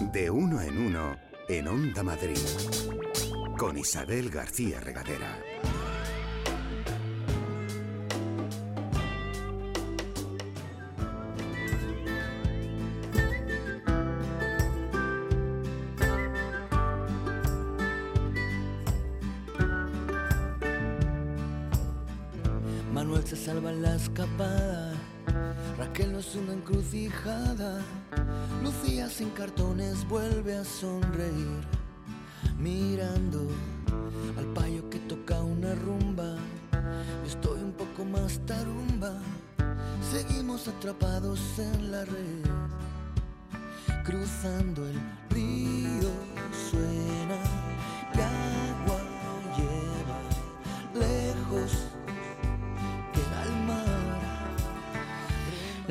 [0.00, 1.16] De uno en uno
[1.48, 2.36] en Onda Madrid.
[3.58, 5.38] Con Isabel García Regadera.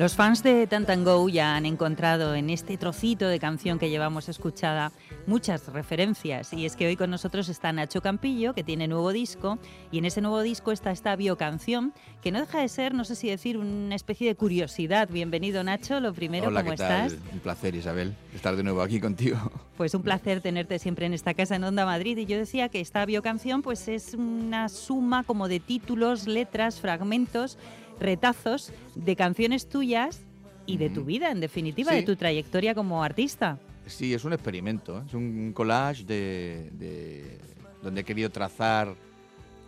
[0.06, 4.92] Los fans de Tantango ya han encontrado en este trocito de canción que llevamos escuchada
[5.26, 9.58] muchas referencias y es que hoy con nosotros está Nacho Campillo que tiene nuevo disco
[9.90, 13.16] y en ese nuevo disco está esta biocanción que no deja de ser, no sé
[13.16, 15.08] si decir, una especie de curiosidad.
[15.10, 17.06] Bienvenido Nacho, lo primero, Hola, ¿cómo ¿qué tal?
[17.06, 17.32] estás?
[17.32, 19.50] Un placer, Isabel, estar de nuevo aquí contigo.
[19.76, 22.16] Pues un placer tenerte siempre en esta casa en Onda Madrid.
[22.16, 27.58] Y yo decía que esta biocanción pues es una suma como de títulos, letras, fragmentos,
[28.00, 30.22] retazos de canciones tuyas
[30.66, 31.98] y de tu vida, en definitiva, Sí.
[31.98, 33.58] de tu trayectoria como artista.
[33.86, 35.02] Sí, es un experimento, ¿eh?
[35.06, 37.38] es un collage de, de-
[37.82, 38.94] donde he querido trazar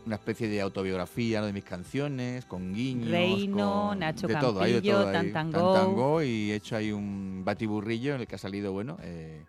[0.04, 1.46] una especie de autobiografía ¿no?
[1.46, 5.12] de mis canciones, con guiños, Reino, con- Nacho de todo, hay de Campillo, todo ahí.
[5.14, 5.74] Tantango.
[5.74, 9.44] Tantango, y he hecho ahí un batiburrillo en el que ha salido, bueno, eh,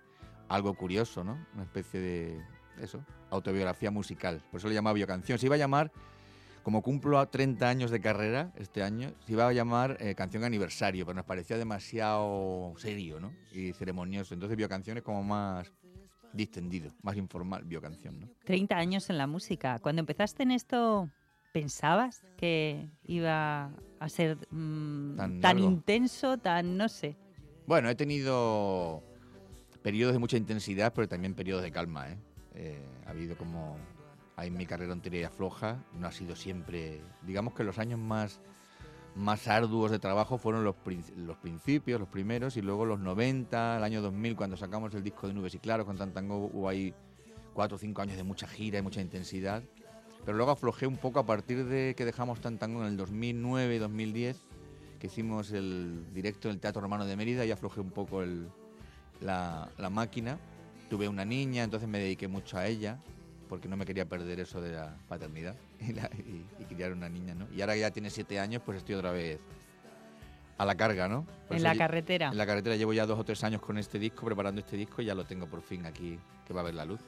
[0.50, 1.38] algo curioso, ¿no?
[1.56, 2.42] Una especie de,
[2.82, 4.42] eso, autobiografía musical.
[4.52, 5.40] Por eso le llamaba biocanción.
[5.40, 5.92] Se iba a llamar,
[6.64, 10.44] como cumplo a 30 años de carrera este año, se iba a llamar eh, canción
[10.44, 13.32] aniversario, pero nos parecía demasiado serio, ¿no?
[13.52, 14.34] Y ceremonioso.
[14.34, 15.72] Entonces biocanción es como más
[16.34, 18.30] distendido, más informal, biocanción, ¿no?
[18.46, 19.80] 30 años en la música.
[19.80, 21.10] Cuando empezaste en esto,
[21.54, 27.16] ¿pensabas que iba a ser mm, Tan intenso, tan no sé?
[27.66, 29.04] Bueno, he tenido
[29.82, 32.10] periodos de mucha intensidad, pero también periodos de calma.
[32.10, 32.18] ¿eh?
[32.56, 33.78] Eh, ha habido como
[34.40, 35.84] ahí en mi carrera un tira y afloja.
[35.94, 37.02] No ha sido siempre.
[37.24, 38.40] Digamos que los años más,
[39.16, 40.76] más arduos de trabajo fueron los,
[41.18, 45.28] los principios, los primeros, y luego los 90, el año 2000, cuando sacamos el disco
[45.28, 46.94] de Nubes y Claros con Tantango, hubo ahí
[47.54, 49.64] cuatro o cinco años de mucha gira y mucha intensidad.
[50.26, 53.78] Pero luego aflojé un poco a partir de que dejamos Tantango en el 2009 y
[53.80, 54.42] 2010
[55.00, 58.22] que hicimos el directo en el Teatro Romano de Mérida y aflojé un poco
[59.22, 60.38] la, la máquina.
[60.90, 63.00] Tuve una niña, entonces me dediqué mucho a ella,
[63.50, 67.10] porque no me quería perder eso de la paternidad y, la- y- y criar una
[67.10, 67.48] niña, ¿no?
[67.52, 69.40] Y ahora que ya tiene siete años, pues estoy otra vez
[70.58, 71.26] a la carga, ¿no?
[71.48, 72.30] Por en la carretera.
[72.30, 75.02] En la carretera llevo ya dos o tres años con este disco, preparando este disco
[75.02, 77.00] y ya lo tengo por fin aquí, que va a ver la luz.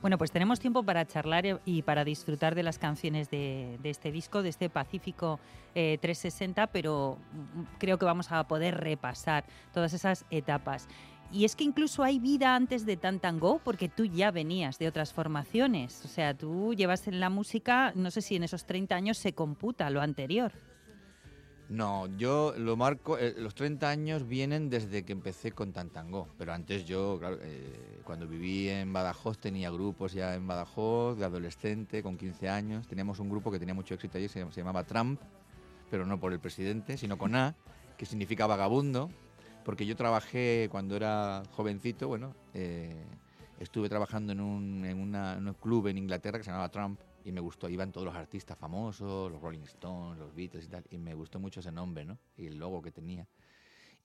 [0.00, 3.90] Bueno, pues tenemos tiempo para charlar e- y para disfrutar de las canciones de, de
[3.90, 5.38] este disco, de este Pacífico
[5.74, 10.88] eh, 360, pero mm, creo que vamos a poder repasar todas esas etapas.
[11.32, 15.12] Y es que incluso hay vida antes de Tantango, porque tú ya venías de otras
[15.12, 16.04] formaciones.
[16.04, 19.32] O sea, tú llevas en la música, no sé si en esos 30 años se
[19.32, 20.52] computa lo anterior.
[21.68, 26.52] No, yo lo marco, eh, los 30 años vienen desde que empecé con Tantango, pero
[26.52, 32.02] antes yo, claro, eh, cuando viví en Badajoz tenía grupos ya en Badajoz, de adolescente,
[32.02, 35.20] con 15 años, teníamos un grupo que tenía mucho éxito allí, se, se llamaba Trump,
[35.90, 37.54] pero no por el presidente, sino con A,
[37.96, 39.10] que significa vagabundo,
[39.64, 43.04] porque yo trabajé cuando era jovencito, bueno, eh,
[43.58, 47.00] estuve trabajando en un, en, una- en un club en Inglaterra que se llamaba Trump
[47.24, 50.84] y me gustó, iban todos los artistas famosos, los Rolling Stones, los Beatles y tal,
[50.90, 52.18] y me gustó mucho ese nombre, ¿no?
[52.36, 53.26] Y el logo que tenía.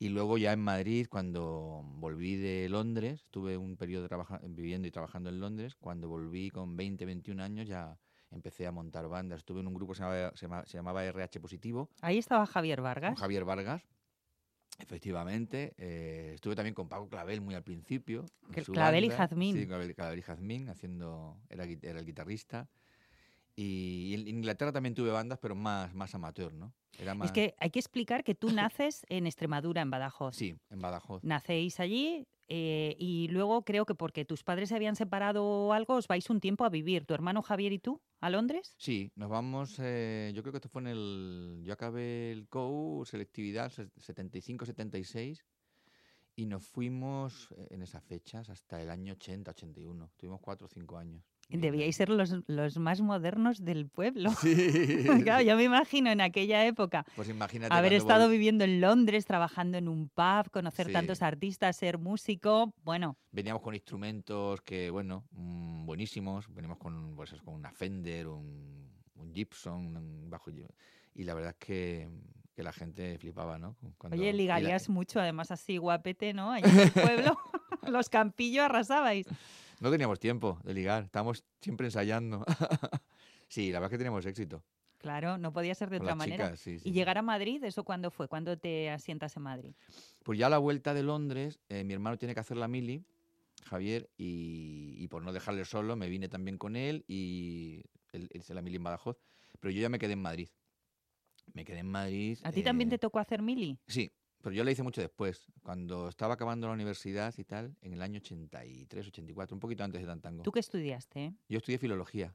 [0.01, 4.91] Y luego ya en Madrid, cuando volví de Londres, estuve un periodo trabaja- viviendo y
[4.91, 7.97] trabajando en Londres, cuando volví con 20, 21 años ya
[8.31, 9.39] empecé a montar bandas.
[9.39, 12.45] Estuve en un grupo que se llamaba, se llama- se llamaba RH Positivo, Ahí estaba
[12.45, 13.19] Javier Vargas.
[13.19, 13.81] Javier Vargas,
[14.79, 15.73] efectivamente.
[15.77, 18.25] Eh, estuve también con Paco Clavel muy al principio.
[18.71, 19.09] Clavel y.
[19.09, 19.55] Jazmín.
[19.55, 22.69] Sí, Clavel, Clavel y Jazmín, haciendo, era, era el guitarrista.
[23.55, 26.73] Y en Inglaterra también tuve bandas, pero más, más amateur, ¿no?
[26.97, 30.35] Era más, Es que hay que explicar que tú naces en Extremadura, en Badajoz.
[30.35, 31.23] Sí, en Badajoz.
[31.23, 36.07] Nacéis allí eh, y luego creo que porque tus padres se habían separado algo, os
[36.07, 38.73] vais un tiempo a vivir, tu hermano Javier y tú, a Londres.
[38.77, 43.05] Sí, nos vamos, eh, yo creo que esto fue en el, yo acabé el COU,
[43.05, 45.43] selectividad, 75-76,
[46.35, 50.97] y nos fuimos eh, en esas fechas hasta el año 80-81, tuvimos 4 o 5
[50.97, 51.23] años.
[51.51, 54.29] Debíais ser los, los más modernos del pueblo.
[54.39, 54.53] Sí.
[55.23, 57.73] claro, yo me imagino en aquella época Pues imagínate.
[57.73, 60.93] haber estado viviendo en Londres, trabajando en un pub, conocer Sí.
[60.93, 62.73] tantos artistas, ser músico.
[62.83, 66.53] Bueno, Veníamos con instrumentos que, bueno, mm, buenísimos.
[66.53, 70.51] Veníamos con, pues, con una Fender, un, un Gibson, un bajo.
[71.15, 72.09] Y la verdad es que,
[72.55, 73.75] que la gente flipaba, ¿no?
[73.97, 76.51] Cuando- oye, la- ligarías mucho, además así guapete, ¿no?
[76.51, 77.37] Allí en el pueblo,
[77.87, 79.25] los campillos arrasabais.
[79.79, 82.43] No teníamos tiempo de ligar, estábamos siempre ensayando.
[83.47, 84.61] sí, la verdad es que teníamos éxito.
[84.97, 86.45] Claro, no podía ser de con otra manera.
[86.45, 88.27] chicas, sí, sí, ¿Y llegar a Madrid, eso cuándo fue?
[88.27, 89.71] ¿Cuándo te asientas en Madrid?
[90.23, 93.05] Pues ya a la vuelta de Londres, eh, mi hermano tiene que hacer la mili,
[93.63, 98.41] Javier, y, y por no dejarle solo, me vine también con él y él él
[98.41, 99.17] hizo la mili en Badajoz.
[99.59, 100.49] Pero yo ya me quedé en Madrid.
[101.53, 102.37] Me quedé en Madrid.
[102.43, 103.77] ¿A ti también eh, te tocó hacer mili?
[103.87, 104.11] Sí,
[104.41, 108.01] pero yo la hice mucho después, cuando estaba acabando la universidad y tal, en el
[108.01, 110.43] año 83, 84, un poquito antes de Tantango.
[110.43, 111.33] ¿Tú qué estudiaste?
[111.49, 112.33] Yo estudié filología.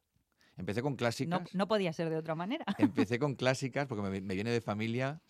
[0.57, 1.41] Empecé con clásicas.
[1.53, 2.65] No, no podía ser de otra manera.
[2.79, 5.21] Empecé con clásicas porque me, me viene de familia.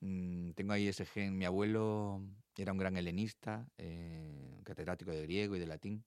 [0.00, 1.38] mm, tengo ahí ese gen.
[1.38, 2.20] Mi abuelo
[2.56, 6.04] era un gran helenista, eh, catedrático de griego y de latín.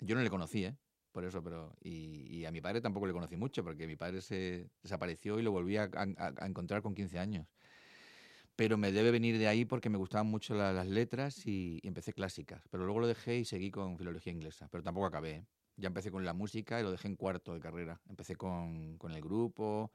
[0.00, 0.76] Yo no le conocí, ¿eh?
[1.12, 1.74] Por eso, pero.
[1.82, 5.42] Y, y a mi padre tampoco le conocí mucho porque mi padre se desapareció y
[5.42, 7.46] lo volví a, a- a encontrar con 15 años.
[8.56, 11.88] Pero me debe venir de ahí porque me gustaban mucho la- las letras y, y
[11.88, 12.62] empecé clásicas.
[12.70, 14.68] Pero luego lo dejé y seguí con filología inglesa.
[14.70, 15.30] Pero tampoco acabé.
[15.32, 15.46] ¿eh?
[15.76, 18.00] Ya empecé con la música y lo dejé en cuarto de carrera.
[18.08, 19.92] Empecé con, con el grupo,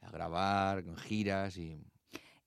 [0.00, 1.78] a grabar, con giras y...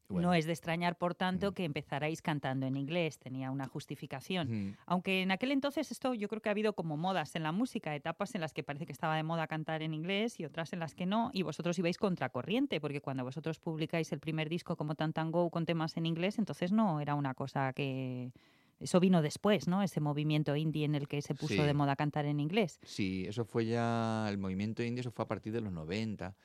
[0.09, 0.27] bueno.
[0.29, 1.53] No es de extrañar, por tanto, Mm.
[1.53, 3.17] que empezarais cantando en inglés.
[3.19, 4.47] Tenía una justificación.
[4.69, 4.75] Ujú.
[4.85, 7.95] Aunque en aquel entonces esto yo creo que ha habido como modas en la música,
[7.95, 10.79] etapas en las que parece que estaba de moda cantar en inglés y otras en
[10.79, 14.95] las que no, y vosotros ibais contracorriente, porque cuando vosotros publicáis el primer disco como
[14.95, 18.31] Tantango con temas en inglés, entonces no era una cosa que...
[18.79, 19.81] Eso vino después, ¿no?
[19.81, 21.61] Ese movimiento indie en el que se puso Sí.
[21.61, 22.79] de moda cantar en inglés.
[22.83, 24.25] Sí, eso fue ya...
[24.27, 26.35] El movimiento indie, eso fue a partir de los 90.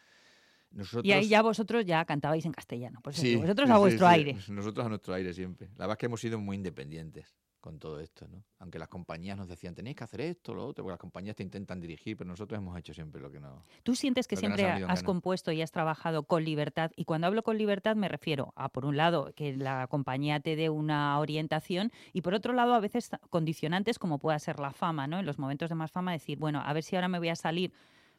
[0.71, 1.05] Nosotros...
[1.05, 3.01] Y ahí ya vosotros ya cantabais en castellano.
[3.03, 4.15] Pues Sí, vosotros a vuestro sí.
[4.15, 4.37] aire.
[4.49, 5.69] Nosotros a nuestro aire siempre.
[5.77, 8.45] La verdad es que hemos sido muy independientes con todo esto, ¿no?
[8.61, 11.43] Aunque las compañías nos decían, tenéis que hacer esto, lo otro, porque las compañías te
[11.43, 13.65] intentan dirigir, pero nosotros hemos hecho siempre lo que no...
[13.83, 16.93] ¿Tú sientes que siempre has compuesto y has trabajado con libertad?
[16.95, 20.55] Y cuando hablo con libertad me refiero a, por un lado, que la compañía te
[20.55, 25.09] dé una orientación y, por otro lado, a veces condicionantes como pueda ser la fama,
[25.09, 25.19] ¿no?
[25.19, 27.37] En los momentos de más fama, decir, bueno, a ver si ahora me voy a
[27.37, 27.73] salir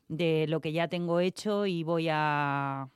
[0.09, 2.89] de lo que ya tengo hecho y voy a...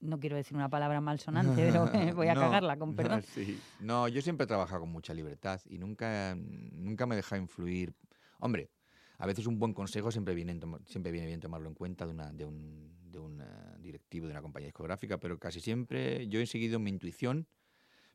[0.00, 1.86] No quiero decir una palabra malsonante, pero
[2.16, 3.22] voy a No, cagarla, con perdón.
[3.22, 3.58] sí.
[3.80, 7.92] No, yo siempre he trabajado con mucha libertad y nunca, nunca me he dejado influir.
[8.38, 8.70] Hombre,
[9.18, 12.30] a veces un buen consejo siempre viene, siempre viene bien tomarlo en cuenta de, una,
[12.32, 13.44] de, un, de un eh,
[13.80, 17.46] directivo de una compañía discográfica, pero casi siempre yo he seguido mi intuición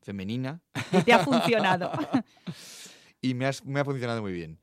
[0.00, 0.60] femenina
[0.92, 1.90] Y te ha funcionado.
[3.20, 4.58] y me, has- me ha funcionado muy bien.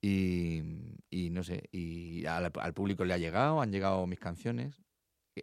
[0.00, 0.62] Y,
[1.10, 4.82] y no sé, y al, al público le ha llegado, han llegado mis canciones,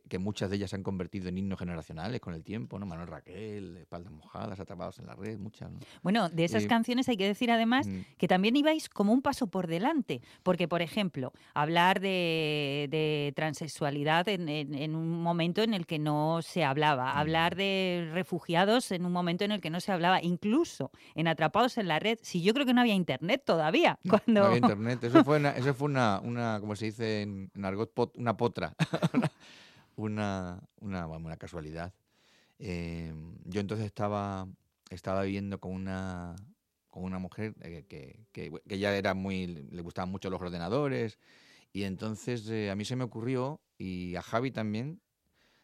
[0.01, 2.85] que, que muchas de ellas se han convertido en himnos generacionales con el tiempo, ¿no?
[2.85, 5.79] Manuel Raquel, Espaldas Mojadas, Atrapados en la Red, muchas, ¿no?
[6.03, 7.99] Bueno, de esas Eh, canciones hay que decir además Mm.
[8.17, 14.27] que también ibais como un paso por delante, porque, por ejemplo, hablar de, de transexualidad
[14.27, 17.17] en, en- en un momento en el que no se hablaba, Mm.
[17.17, 21.77] hablar de refugiados en un momento en el que no se hablaba, incluso en Atrapados
[21.77, 24.41] en la Red, si yo creo que no había internet todavía, No, cuando...
[24.41, 25.03] No había internet.
[25.03, 28.35] Eso fue una, eso fue una, una, como se dice en, en argot, pot- una
[28.35, 28.73] potra.
[29.95, 31.93] una, una, una casualidad.
[32.59, 33.13] Eh,
[33.45, 34.47] yo entonces estaba,
[34.89, 36.35] estaba viviendo con una,
[36.89, 41.19] con una mujer eh, que, que, que ya era muy, le gustaban mucho los ordenadores.
[41.73, 45.01] Y entonces eh, a mí se me ocurrió, y a Javi también,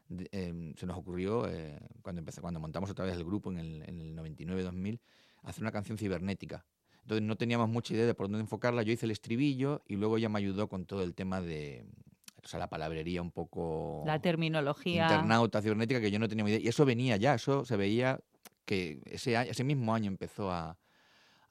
[0.10, 3.60] de- em, se nos ocurrió, eh, cuando, empezó, cuando montamos otra vez el grupo en
[3.60, 5.00] el, en el 99-2000,
[5.44, 6.66] hacer una canción cibernética.
[7.04, 8.84] Entonces no teníamos mucha idea de por dónde enfocarla.
[8.84, 11.86] Yo hice el estribillo y luego ella me ayudó con todo el tema de
[12.44, 15.04] o sea, la palabrería un poco La terminología...
[15.04, 16.60] internauta cibernética que yo no tenía ni idea.
[16.62, 18.20] Y eso venía ya, eso se veía
[18.66, 20.78] que ese, año- ese mismo año empezó a,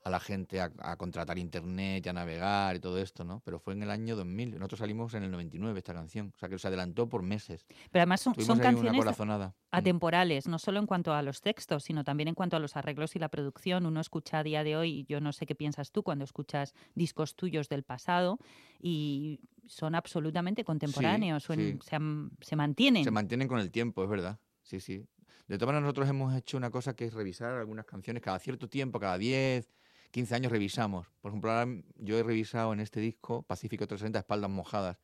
[0.02, 3.42] a la gente a, a contratar internet a navegar y todo esto, ¿no?
[3.44, 4.52] Pero fue en el año 2000.
[4.58, 6.32] Nosotros salimos en el 99 esta canción.
[6.34, 7.66] O sea, que se adelantó por meses.
[7.90, 9.04] Pero además son, son canciones.
[9.04, 9.52] Mm.
[9.72, 13.14] atemporales, no solo en cuanto a los textos, sino también en cuanto a los arreglos
[13.14, 13.84] y la producción.
[13.86, 16.74] Uno escucha a día de hoy, y yo no sé qué piensas tú cuando escuchas
[16.94, 18.38] discos tuyos del pasado,
[18.80, 21.78] y son absolutamente contemporáneos, sí.
[21.80, 21.98] se,
[22.40, 23.04] se mantienen.
[23.04, 24.40] Se mantienen con el tiempo, es verdad.
[24.62, 25.06] Sí, sí.
[25.46, 28.68] De todas maneras, nosotros hemos hecho una cosa que es revisar algunas canciones cada cierto
[28.68, 29.72] tiempo, cada 10,
[30.10, 31.06] 15 años revisamos.
[31.20, 34.98] Por ejemplo, ahora yo he revisado en este disco Pacífico 360 Espaldas Mojadas,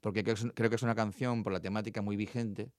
[0.00, 2.72] porque creo que es- creo que es una canción por la temática muy vigente,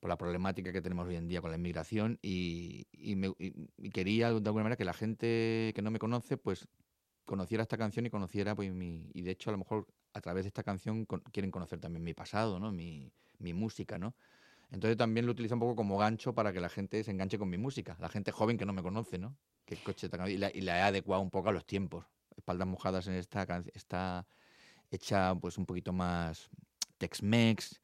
[0.00, 3.54] por la problemática que tenemos hoy en día con la inmigración y, y me- y-
[3.78, 6.66] y quería de alguna manera que la gente que no me conoce pues
[7.24, 10.44] conociera esta canción y conociera pues mi y de hecho a lo mejor a través
[10.44, 12.72] de esta canción quieren conocer también mi pasado, ¿no?
[12.72, 14.14] Mi, mi música, ¿no?
[14.70, 17.48] Entonces también lo utilizo un poco como gancho para que la gente se enganche con
[17.50, 19.36] mi música, la gente joven que no me conoce, ¿no?
[19.66, 22.06] Que coche y la, he adecuado un poco a los tiempos.
[22.36, 24.26] Espaldas mojadas en esta está
[24.90, 26.48] hecha pues un poquito más
[26.98, 27.80] Tex-Mex,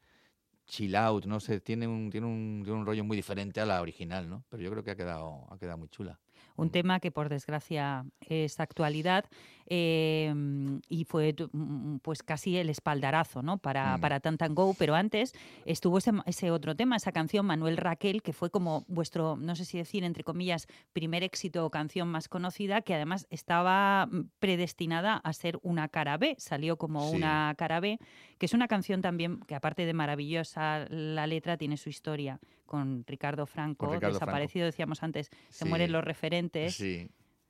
[0.65, 3.81] chill out, no sé, tiene un, tiene un, tiene un rollo muy diferente a la
[3.81, 4.43] original, ¿no?
[4.49, 6.19] Pero yo creo que ha quedado, ha quedado muy chula
[6.55, 9.25] un tema que por desgracia es actualidad
[9.69, 13.57] em, y fue mm, pues casi el espaldarazo ¿no?
[13.57, 14.01] para, mm.
[14.01, 15.33] para Go, pero antes
[15.65, 19.65] estuvo ese, ese, otro tema, esa canción Manuel Raquel, que fue como vuestro, no sé
[19.65, 25.17] si decir, entre comillas, primer éxito o canción más conocida, que además estaba mm, predestinada
[25.17, 27.99] a ser una cara B, salió como una cara B,
[28.37, 33.03] que es una canción también que aparte de maravillosa la letra, tiene su historia con
[33.07, 36.75] Ricardo Franco, desaparecido, decíamos antes, se mueren los referentes.
[36.75, 37.09] Sí,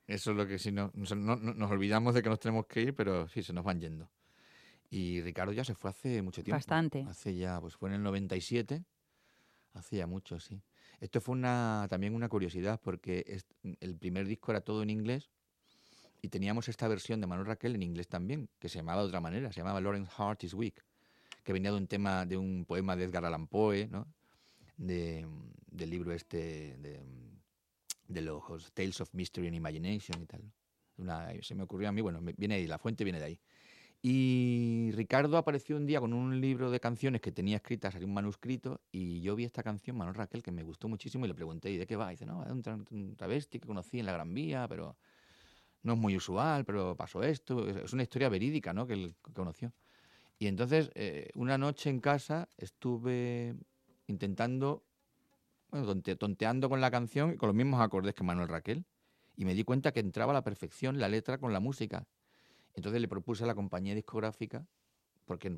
[0.09, 3.27] eso es lo que si no, nos olvidamos de que nos tenemos que ir, pero
[3.29, 4.09] sí, se nos van yendo.
[4.89, 6.57] Y Ricardo ya se fue hace mucho tiempo.
[6.57, 7.05] Bastante.
[7.07, 8.83] Hace ya, pues fue en el 97,
[9.73, 10.61] hace ya mucho, sí.
[10.99, 13.39] Esto fue una, también una curiosidad, porque
[13.79, 15.29] el primer disco era todo en inglés
[16.21, 19.21] y teníamos esta versión de Manuel Raquel en inglés también, que se llamaba de otra
[19.21, 20.83] manera, se llamaba Lawrence Heart is Weak,
[21.43, 24.07] que venía de un tema, de un poema de Edgar Allan Poe, ¿no?
[24.77, 25.27] de,
[25.67, 26.99] del libro este de,
[28.09, 30.41] de, los Tales of Mystery and Imagination y tal.
[30.97, 33.39] Una, se me ocurrió a mí, bueno, viene ahí, la fuente viene de ahí.
[34.01, 38.81] Y Ricardo apareció un día con un libro de canciones que tenía escritas, un manuscrito,
[38.91, 41.77] y yo vi esta canción, Manuel Raquel, que me gustó muchísimo, y le pregunté, ¿y
[41.77, 42.07] de qué va?
[42.07, 44.97] Y dice, no, es un, travesti que conocí en la Gran Vía, pero
[45.83, 47.67] no es muy usual, pero pasó esto.
[47.67, 49.73] Es una historia verídica, ¿no?, que él conoció.
[50.37, 53.53] Y entonces, eh, una noche en casa estuve
[54.07, 54.85] intentando,
[55.71, 58.85] bueno, tonteando con la canción y con los mismos acordes que Manuel Raquel.
[59.35, 62.07] Y me di cuenta que entraba a la perfección la letra con la música.
[62.73, 64.65] Entonces le propuse a la compañía discográfica,
[65.25, 65.57] porque,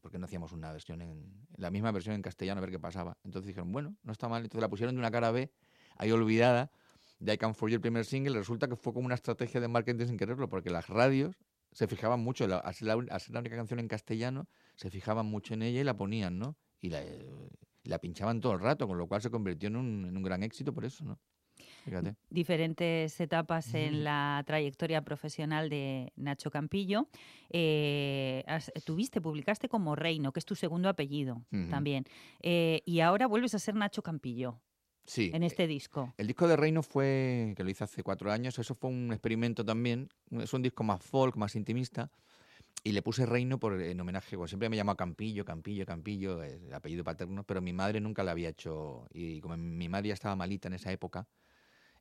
[0.00, 3.18] porque no hacíamos una versión en, la misma versión en castellano a ver qué pasaba.
[3.24, 4.42] Entonces dijeron, bueno, no está mal.
[4.42, 5.50] Entonces la pusieron de una cara B,
[5.96, 6.70] ahí olvidada,
[7.18, 8.38] de I Can For You, el primer single.
[8.38, 11.36] Resulta que fue como una estrategia de marketing sin quererlo, porque las radios
[11.72, 15.62] se fijaban mucho, al ser la, la única canción en castellano, se fijaban mucho en
[15.62, 16.56] ella y la ponían, ¿no?
[16.80, 17.02] Y la,
[17.88, 20.42] la pinchaban todo el rato, con lo cual se convirtió en un, en un gran
[20.42, 21.18] éxito por eso, ¿no?
[21.84, 22.16] Fíjate.
[22.28, 27.08] Diferentes etapas en la trayectoria profesional de Nacho Campillo.
[27.50, 28.44] Eh,
[28.84, 32.04] tuviste, publicaste como Reino, que es tu segundo apellido también.
[32.40, 34.60] Eh, y ahora vuelves a ser Nacho Campillo.
[35.06, 35.30] Sí.
[35.32, 36.12] En este disco.
[36.18, 39.64] El disco de Reino fue, que lo hice hace cuatro años, eso fue un experimento
[39.64, 40.10] también.
[40.30, 42.10] Es un disco más folk, más intimista.
[42.84, 46.72] Y le puse Reino por, en homenaje, bueno, siempre me llamaba Campillo, Campillo, Campillo, el
[46.72, 50.36] apellido paterno, pero mi madre nunca le había hecho, y como mi madre ya estaba
[50.36, 51.26] malita en esa época,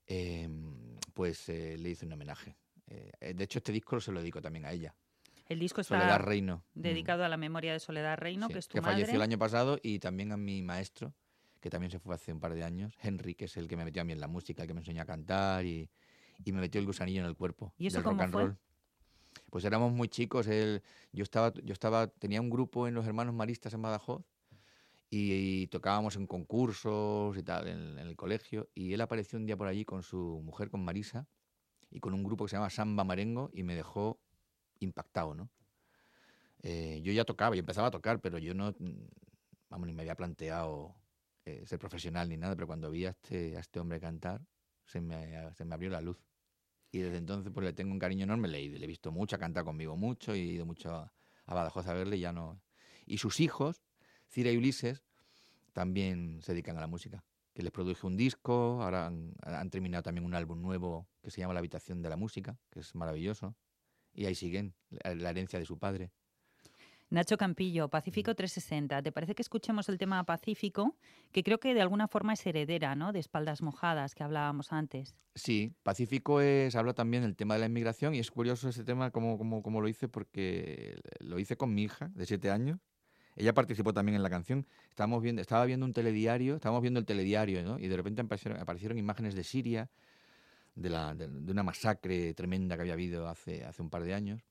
[0.05, 2.55] em, pues eh, le hice un homenaje.
[2.87, 4.93] Eh, de hecho, este disco se lo dedico también a ella.
[5.49, 6.63] El disco está Soledad Reino.
[6.73, 6.81] Mm.
[6.81, 9.79] dedicado a la memoria de Soledad Reino, que es tu que falleció el año pasado,
[9.81, 11.13] y también a mi maestro,
[11.59, 13.83] que también se fue hace un par de años, Henry, que es el que me
[13.83, 15.89] metió a mí en la música, el que me enseñó a cantar y,
[16.45, 17.73] y me metió el gusanillo en el cuerpo.
[17.77, 18.43] ¿Y eso del rock and fue?
[18.43, 18.57] roll
[19.49, 20.47] pues éramos muy chicos.
[20.47, 24.23] Él, yo estaba, yo estaba, tenía un grupo en los Hermanos Maristas en Badajoz
[25.09, 28.69] y, tocábamos en concursos y tal en, el colegio.
[28.75, 31.27] Y él apareció un día por allí con su mujer, con Marisa,
[31.89, 34.19] y con un grupo que se llama Samba Marengo y me dejó
[34.79, 35.49] impactado, ¿no?
[36.63, 38.75] Eh, yo ya tocaba, yo empezaba a tocar, pero yo no,
[39.69, 40.95] vamos, ni me había planteado
[41.45, 44.41] eh, ser profesional ni nada, pero cuando vi a este, a este hombre cantar,
[44.85, 46.26] se me, se me abrió la luz.
[46.91, 49.39] Y desde entonces pues le tengo un cariño enorme, le, le he visto mucho, ha
[49.39, 51.13] cantado conmigo mucho he ido mucho a,
[51.45, 52.61] Badajoz a verle y ya no...
[53.05, 53.81] Y sus hijos,
[54.27, 55.03] Cira y Ulises,
[55.71, 57.23] también se dedican a la música.
[57.53, 61.53] Que les produje un disco, ahora han, terminado también un álbum nuevo que se llama
[61.53, 63.55] La habitación de la música, que es maravilloso.
[64.13, 66.11] Y ahí siguen, la herencia de su padre.
[67.09, 69.01] Nacho Campillo, Pacífico 360.
[69.01, 70.97] ¿Te parece que escuchemos el tema Pacífico,
[71.31, 73.13] que creo que de alguna forma es heredera, ¿no?
[73.13, 75.15] De espaldas mojadas que hablábamos antes.
[75.33, 79.11] Sí, Pacífico es, habla también del tema de la inmigración y es curioso ese tema
[79.11, 82.77] como, como, como lo hice porque lo hice con mi hija de siete años.
[83.37, 84.67] Ella participó también en la canción.
[84.89, 87.79] Estábamos viendo, estaba viendo un telediario, estábamos viendo el telediario, ¿no?
[87.79, 89.89] Y de repente aparecieron, aparecieron imágenes de Siria,
[90.75, 94.13] de, la, de, de, una masacre tremenda que había habido hace, hace un par de
[94.13, 94.41] años.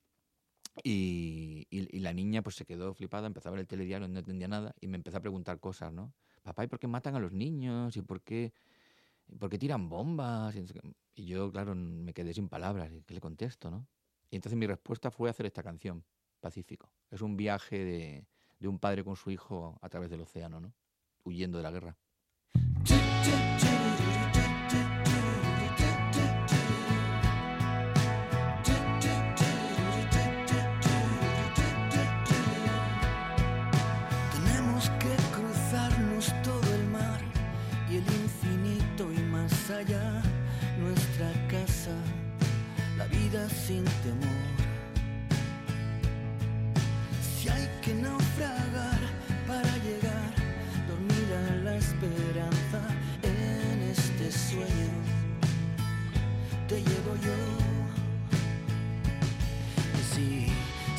[0.85, 4.49] Y, y, la niña pues se quedó flipada, empezó a ver el telediario, no entendía
[4.49, 6.13] nada y me empezó a preguntar cosas, ¿no?
[6.43, 7.97] Papá, ¿y por qué matan a los niños?
[7.97, 8.53] ¿Y por qué,
[9.39, 10.55] por qué tiran bombas?
[11.15, 12.91] Y yo, claro, me quedé sin palabras.
[13.07, 13.89] ¿Qué le contesto, no?
[14.31, 16.05] Y entonces mi respuesta fue hacer esta canción,
[16.41, 16.93] Pacífico.
[17.11, 18.27] Es un viaje de,
[18.59, 20.75] de un padre con su hijo a través del océano, ¿no?
[21.25, 21.97] Huyendo de la guerra.
[43.45, 44.47] Sin temor.
[47.21, 49.01] Si hay que naufragar
[49.47, 50.33] para llegar,
[50.89, 52.81] dormida la esperanza
[53.23, 54.93] en este sueño,
[56.69, 57.39] te llevo yo.
[59.99, 60.29] Y si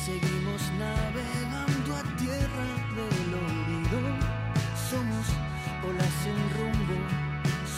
[0.06, 4.00] seguimos navegando a tierra del olvido,
[4.90, 5.26] somos
[5.88, 6.98] olas sin rumbo,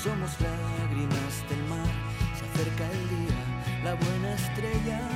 [0.02, 1.92] somos lágrimas del mar,
[2.36, 3.40] se acerca el día,
[3.84, 4.19] la buena
[4.62, 5.09] estrella.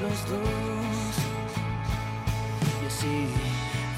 [0.00, 1.14] Los dos.
[2.82, 3.28] Y así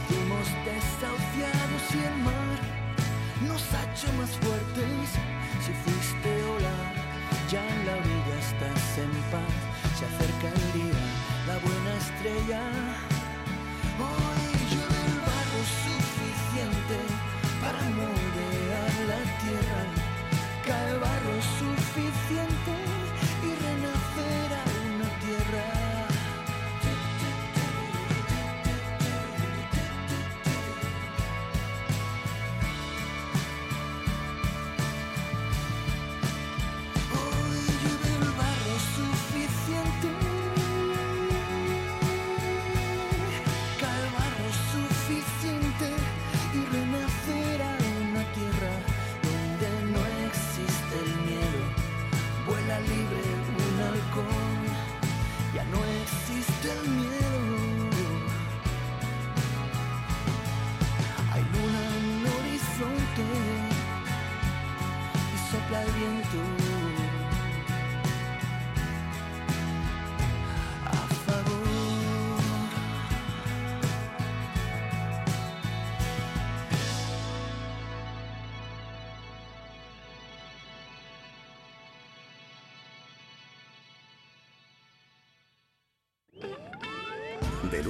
[0.08, 2.58] fuimos desahuciados y el mar
[3.46, 5.06] nos ha hecho más fuertes.
[5.64, 6.76] Si fuiste ola,
[7.50, 9.54] ya en la orilla estás en paz.
[9.98, 11.02] Se acerca el día,
[11.46, 12.62] la buena estrella.
[14.02, 16.98] Hoy llueve el barro suficiente
[17.62, 19.82] para moldear la tierra.
[20.66, 22.81] Cae barro suficiente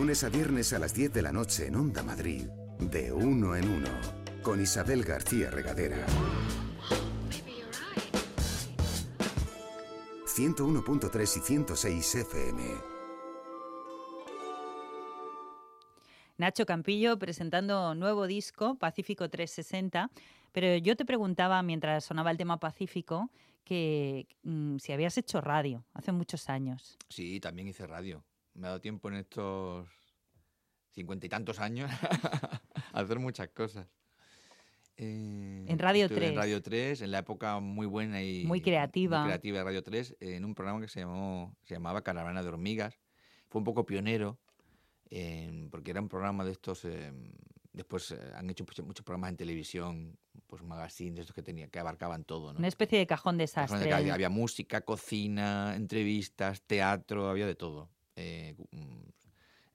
[0.02, 2.48] lunes a viernes a las 10 de la noche en Onda Madrid,
[2.80, 3.88] de uno en uno,
[4.42, 6.04] con Isabel García Regadera.
[10.26, 12.62] 101.3 y 106 FM.
[16.36, 20.10] Nacho Campillo presentando nuevo disco, Pacífico 360.
[20.50, 23.30] Pero yo te preguntaba, mientras sonaba el tema Pacífico,
[23.62, 26.98] que mm, si habías hecho radio hace muchos años.
[27.08, 28.24] Sí, también hice radio.
[28.54, 29.88] Me ha dado tiempo en estos
[30.92, 31.90] cincuenta y tantos años
[32.92, 33.86] a hacer muchas cosas.
[34.96, 36.30] Eh, En Radio estuve 3.
[36.30, 39.20] En Radio 3, en la época muy buena y Muy creativa.
[39.20, 42.48] muy creativa de Radio 3, en un programa que se, llamó, se llamaba Caravana de
[42.48, 42.98] Hormigas.
[43.48, 44.38] Fue un poco pionero,
[45.10, 46.84] en- porque era un programa de estos...
[46.84, 47.12] eh,
[47.72, 52.24] después eh, han hecho muchos, programas en televisión, pues magazines, estos que, tenía, que abarcaban
[52.24, 52.52] todo.
[52.52, 52.58] ¿no?
[52.58, 53.88] Una especie de cajón Cajones de desastre.
[53.90, 54.12] calle.
[54.12, 57.88] Había música, cocina, entrevistas, teatro, había de todo.
[58.16, 59.08] Eh, mm,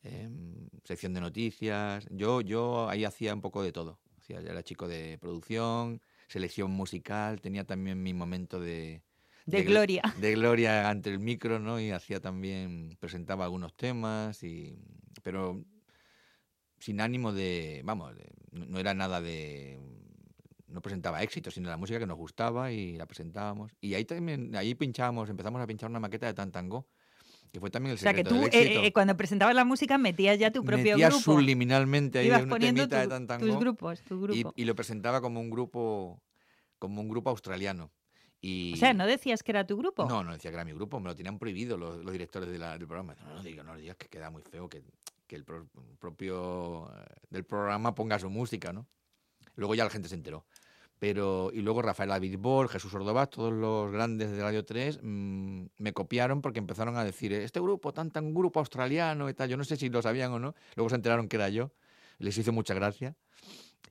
[0.03, 2.07] em, sección de noticias.
[2.11, 3.99] Yo, yo ahí hacía un poco de todo.
[4.17, 9.01] hacía, era chico de producción, selección musical, tenía también mi momento de...
[9.45, 10.03] De, gl- gloria.
[10.19, 11.79] De gloria ante el micro, ¿no?
[11.79, 14.77] Y hacía también, presentaba algunos temas, y,
[15.23, 15.63] pero
[16.79, 19.79] sin ánimo de, vamos, de- no era nada de,
[20.67, 23.71] no presentaba éxito, sino la música que nos gustaba y la presentábamos.
[23.81, 26.87] Y ahí también, ahí pinchábamos, empezamos a pinchar una maqueta de Tantango,
[27.51, 29.97] que fue también el O sea, que secreto tú eh, eh, cuando presentabas la música
[29.97, 31.21] metías ya tu propio Metía grupo.
[31.23, 34.53] subliminalmente ahí Ibas una poniendo de tu- Tantango tus grupos, tu y, grupo.
[34.55, 36.21] y lo presentaba como un grupo,
[36.79, 37.91] como un grupo australiano.
[38.39, 40.05] Y, O sea, ¿no decías que era tu grupo?
[40.05, 42.59] no, no decía que era mi grupo, me lo tenían prohibido los, los directores de
[42.59, 43.15] la- del programa.
[43.15, 44.83] No, no, digas, no lo digas, que queda muy feo que,
[45.25, 45.67] que el pro-
[45.99, 48.85] propio eh, del programa ponga su música, ¿no?
[49.55, 50.45] Luego ya la gente se enteró.
[50.99, 55.93] Pero, y luego Rafael Abitbol, Jesús Ordovás, todos los grandes de Radio 3 mm, me
[55.93, 59.47] copiaron porque empezaron a decir, este grupo, tan tan grupo australiano y tal.
[59.49, 60.55] Yo no sé si lo sabían o no.
[60.75, 61.71] Luego se enteraron que era yo.
[62.17, 63.15] Les hizo mucha gracia.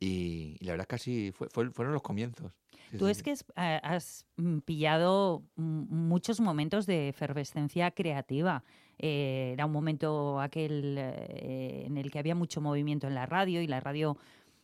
[0.00, 2.52] Y, y la verdad es que así fue- fue- fueron los comienzos.
[2.90, 3.22] Sí, Tú sí, es sí.
[3.24, 8.62] que eh, has mm, pillado mm, muchos momentos de efervescencia creativa.
[8.98, 13.60] Eh, era un momento aquel eh, en el que había mucho movimiento en la radio
[13.62, 14.16] y la radio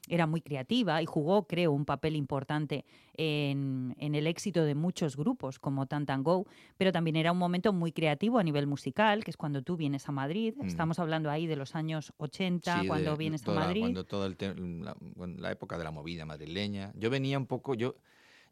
[0.09, 2.85] era muy creativa y jugó, creo, un papel importante
[3.15, 7.73] en, en el éxito de muchos grupos como Tantan Go, pero también era un momento
[7.73, 10.55] muy creativo a nivel musical, que es cuando tú vienes a Madrid.
[10.57, 10.67] Mm.
[10.67, 13.81] Estamos hablando ahí de los años 80, Sí, cuando de- vienes a toda- Madrid.
[13.83, 14.37] Cuando todo el
[14.85, 14.97] la,
[15.38, 16.93] la época de la movida madrileña.
[16.97, 17.95] Yo venía un poco, yo,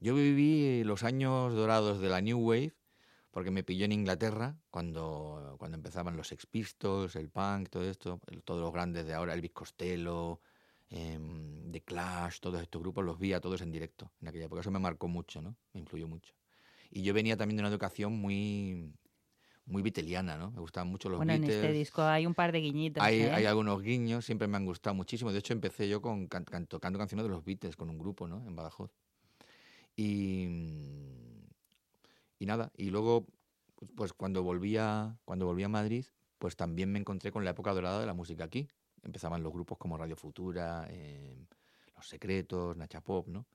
[0.01, 2.75] yo viví los años dorados de la New Wave,
[3.33, 8.21] porque me pilló en Inglaterra cuando, cuando empezaban los Sex Pistols, el punk, todo esto,
[8.45, 10.41] todos los grandes de ahora, Elvis Costello,
[10.91, 14.61] The Clash, todos estos grupos los vi a todos en directo en aquella época.
[14.61, 15.57] Eso me marcó mucho, ¿no?
[15.73, 16.35] Me influyó mucho.
[16.91, 18.93] Y yo venía también de una educación muy
[19.67, 20.51] muy beatleiana, ¿no?
[20.51, 21.63] Me gustaban mucho los bueno, en Beatles.
[21.65, 23.01] este disco hay un par de guiñitos.
[23.05, 23.31] Hay, ¿eh?
[23.33, 25.31] hay algunos guiños, siempre me han gustado muchísimo.
[25.31, 28.27] De hecho, empecé yo con can- can- tocando canciones de los Beatles con un grupo,
[28.27, 28.45] ¿no?
[28.49, 28.91] En Badajoz.
[29.97, 30.47] Y,
[32.39, 33.27] y nada, y luego,
[33.77, 36.05] pues, pues cuando volví a, cuando volví a Madrid,
[36.39, 38.69] pues también me encontré con la época dorada de la música aquí.
[39.03, 41.47] Empezaban los grupos como Radio Futura, eh,
[41.97, 43.47] Los Secretos, Nacha Pop, ¿no?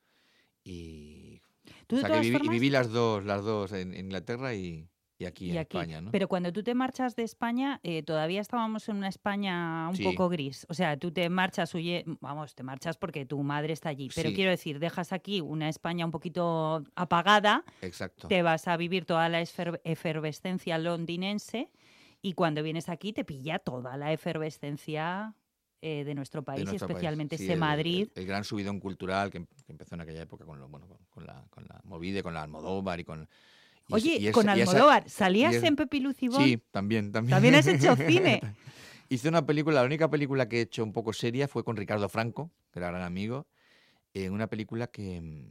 [0.63, 1.41] Y,
[1.88, 4.53] Tú, o sea, que viví, y formas- viví las dos, las dos en, en Inglaterra
[4.55, 5.77] y, y aquí y en aquí.
[5.77, 6.12] España, ¿no?
[6.12, 10.03] Pero cuando tú te marchas de España, eh, todavía estábamos en una España un Sí.
[10.03, 10.65] poco gris.
[10.69, 14.10] O sea, tú te marchas, huye, vamos, te marchas porque tu madre está allí.
[14.13, 14.36] Pero Sí.
[14.36, 18.27] quiero decir, dejas aquí una España un poquito apagada, Exacto.
[18.27, 21.69] te vas a vivir toda la efervescencia londinense
[22.25, 25.35] y cuando vienes aquí te pilla toda la efervescencia
[25.81, 26.95] eh, de nuestro país nuestro país.
[26.95, 28.09] especialmente Sí, ese el- Madrid.
[28.15, 31.25] El, gran subidón cultural que, em- que empezó en aquella época con, lo, bueno, con-
[31.27, 33.29] la, con la Movide, con la Almodóvar y con...
[33.88, 36.41] y Oye, y con esa- Almodóvar, ¿salías es- en Pepi Lucibón?
[36.41, 37.35] Sí, también, también.
[37.35, 38.41] También has hecho cine.
[39.09, 42.09] Hice una película, la única película que he hecho un poco seria fue con Ricardo
[42.09, 43.45] Franco, que era gran amigo,
[44.15, 45.45] en una película que, mm,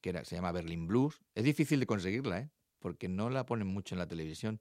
[0.00, 1.20] que era, se llama Berlin Blues.
[1.34, 2.50] Es difícil de conseguirla, ¿eh?
[2.78, 4.60] porque no la ponen mucho en la televisión.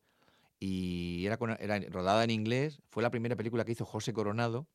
[0.59, 4.67] Y era, con- era rodada en inglés, fue la primera película que hizo José Coronado,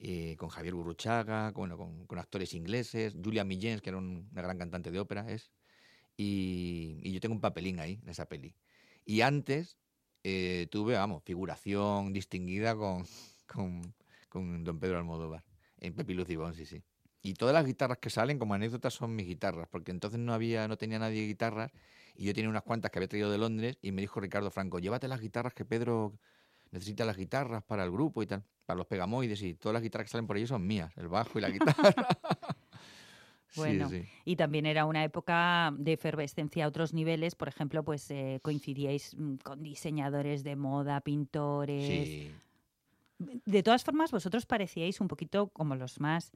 [0.00, 4.42] eh, con Javier Gurruchaga, con, con, con actores ingleses, Julia Millens, que era un- una
[4.42, 5.50] gran cantante de ópera, es.
[6.16, 8.54] Y, y yo tengo un papelín ahí, en esa peli.
[9.04, 9.78] Y antes
[10.24, 13.04] eh, tuve, vamos, figuración distinguida con,
[13.46, 13.94] con,
[14.28, 15.44] con don Pedro Almodóvar,
[15.80, 16.82] en Pepi Lucibón, sí, sí.
[17.22, 20.68] Y todas las guitarras que salen como anécdotas son mis guitarras, porque entonces no había,
[20.68, 21.72] no tenía nadie guitarras,
[22.18, 24.80] y yo tenía unas cuantas que había traído de Londres, y me dijo Ricardo Franco,
[24.80, 26.18] llévate las guitarras que Pedro
[26.72, 30.06] necesita las guitarras para el grupo y tal, para los pegamoides, y todas las guitarras
[30.06, 31.74] que salen por ahí son mías, el bajo y la guitarra.
[33.50, 34.04] Sí, Bueno, sí.
[34.26, 37.34] Y también era una época de efervescencia a otros niveles.
[37.34, 42.08] Por ejemplo, pues eh, coincidíais mm, con diseñadores de moda, pintores.
[42.08, 42.30] Sí.
[43.18, 46.30] De todas formas, vosotros parecíais un poquito como los más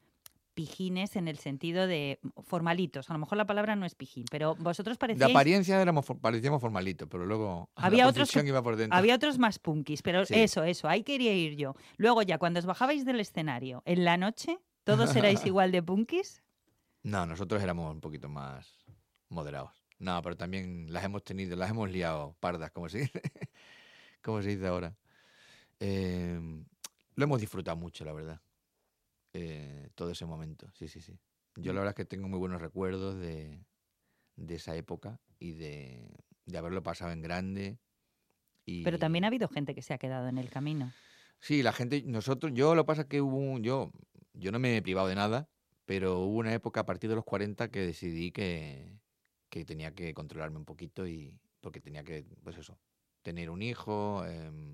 [0.54, 3.08] pijines en el sentido de formalitos.
[3.10, 5.30] A lo mejor la palabra no es pijín, pero vosotros De parecíais...
[5.30, 8.96] apariencia éramos, parecíamos formalitos, pero luego Había la otros que- confusión iba por dentro.
[8.96, 10.34] Había otros más punkis, pero Sí.
[10.34, 11.74] eso, eso, ahí quería ir yo.
[11.96, 16.42] Luego ya, cuando os bajabais del escenario, en la noche, ¿todos erais igual de punkis?
[17.02, 18.84] No, nosotros éramos un poquito más
[19.28, 19.72] moderados.
[19.98, 23.20] No, pero también las hemos tenido, las hemos liado pardas, como se dice,
[24.22, 24.94] como se dice ahora.
[25.80, 26.38] Eh,
[27.14, 28.40] lo hemos disfrutado mucho, la verdad.
[29.34, 31.18] Eh, todo ese momento, sí, sí, sí.
[31.56, 33.64] Yo la verdad es que tengo muy buenos recuerdos de,
[34.36, 36.08] de esa época y de,
[36.46, 37.78] de haberlo pasado en grande.
[38.66, 40.92] Y, Pero también ha habido gente que se ha quedado en el camino.
[41.40, 43.92] Sí, la gente, nosotros, yo lo que pasa es que hubo un, yo,
[44.32, 45.48] yo no me he privado de nada,
[45.86, 49.00] pero hubo una época a partir de los 40 que decidí que,
[49.50, 52.78] que tenía que controlarme un poquito y porque tenía que, pues eso,
[53.22, 54.72] tener un hijo, mm,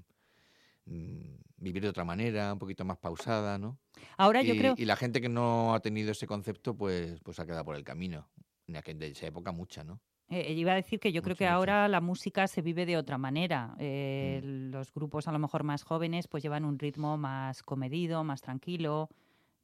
[1.57, 3.79] vivir de otra manera, un poquito más pausada, ¿no?
[4.17, 4.75] Ahora yo y, creo...
[4.77, 7.85] y la gente que no ha tenido ese concepto, pues, pues ha quedado por el
[7.85, 8.29] camino.
[8.67, 10.01] En de esa época mucha, ¿no?
[10.29, 11.55] Eh, iba a decir que yo creo que mucho.
[11.55, 13.75] ahora la música se vive de otra manera.
[13.79, 14.71] Eh, Mm.
[14.71, 19.09] Los grupos a lo mejor más jóvenes pues llevan un ritmo más comedido, más tranquilo.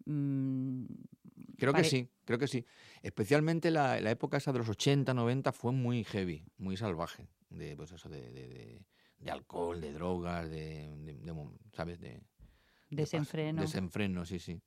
[0.07, 0.87] Mm,
[1.59, 2.65] Creo pare- que sí, creo que sí.
[3.03, 7.29] Especialmente la, la época esa de los 80, 90 fue muy heavy, muy salvaje.
[7.51, 8.83] De, pues eso, de, de, de-
[9.25, 11.35] de alcohol, de drogas, de, de- de
[11.73, 11.99] ¿sabes?
[11.99, 12.25] De, de pas-
[12.91, 13.63] Desenfreno.
[13.63, 14.61] Desenfreno, sí, sí.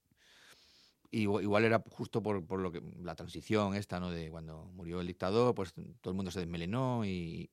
[1.11, 4.09] Y Igual, igual era justo por, por lo que la transición esta, ¿no?
[4.11, 7.49] De cuando murió el dictador, pues todo el mundo se desmelenó y,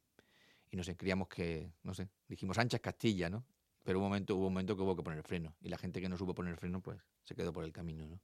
[0.71, 3.45] y no sé, creíamos que, no sé, dijimos anchas Castilla, ¿no?
[3.85, 5.55] Pero un momento, hubo un momento que hubo que poner freno.
[5.61, 8.19] Y la gente que no supo poner freno, pues se quedó por el camino, ¿no?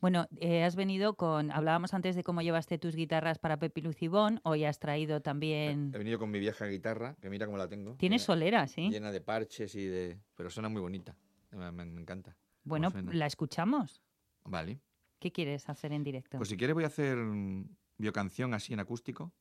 [0.00, 1.50] Bueno, eh, has venido con...
[1.50, 4.40] Hablábamos antes de cómo llevaste tus guitarras para Pepi Lucibón.
[4.44, 5.90] Hoy has traído también...
[5.94, 7.94] He venido con mi vieja guitarra, que mira cómo la tengo.
[7.96, 8.90] Tienes llena- soleras, ¿sí?
[8.90, 10.20] Llena de parches y de...
[10.34, 11.16] Pero suena muy bonita.
[11.50, 12.36] Me, me- me encanta.
[12.64, 14.02] Bueno, la escuchamos.
[14.44, 14.80] Vale.
[15.18, 16.36] ¿Qué quieres hacer en directo?
[16.36, 17.64] Pues si quieres voy a hacer mm,
[17.96, 19.32] biocanción así en acústico.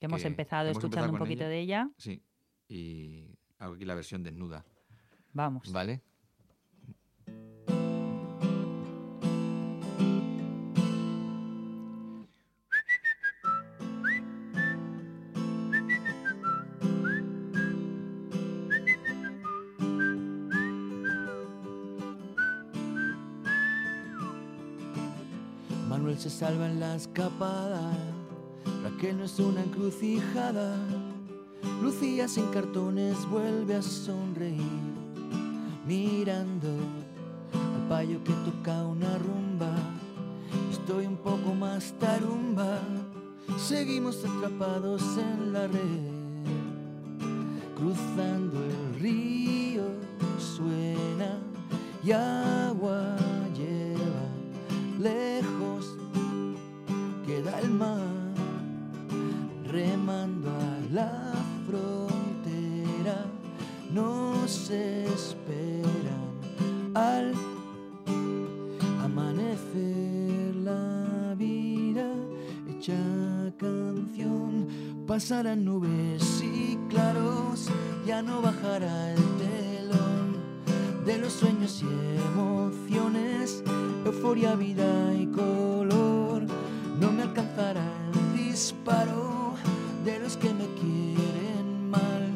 [0.00, 1.48] hemos que empezado hemos escuchando empezado un con poquito ella.
[1.50, 1.90] de ella.
[1.96, 2.22] Sí.
[2.68, 4.64] Y hago aquí la versión desnuda.
[5.32, 5.70] Vamos.
[5.72, 6.02] ¿Vale?
[26.40, 27.92] Salva en la escapada,
[28.82, 30.74] Raquel no es una encrucijada,
[31.82, 34.80] Lucía sin cartones vuelve a sonreír,
[35.86, 36.68] mirando
[37.52, 39.70] al payo que toca una rumba,
[40.70, 42.78] estoy un poco más tarumba,
[43.58, 46.08] seguimos atrapados en la red,
[47.76, 49.82] cruzando el río
[50.38, 51.38] suena
[52.02, 53.14] y agua
[53.54, 54.24] lleva
[54.98, 55.79] lejos
[57.42, 58.34] queda el mar
[59.66, 61.32] remando a la
[61.66, 63.24] frontera
[63.90, 66.26] nos esperan
[66.94, 67.32] al
[69.02, 72.08] amanecer la vida
[72.68, 72.92] hecha
[73.58, 74.66] canción
[75.06, 77.68] pasarán nubes y claros
[78.06, 80.36] ya no bajará el telón
[81.06, 81.86] de los sueños y
[82.32, 83.62] emociones,
[84.04, 86.19] euforia, vida y color.
[87.00, 89.54] No me alcanzará el disparo
[90.04, 92.30] de los que me quieren mal.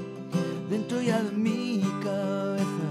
[0.71, 2.91] Dentro ya de mi cabeza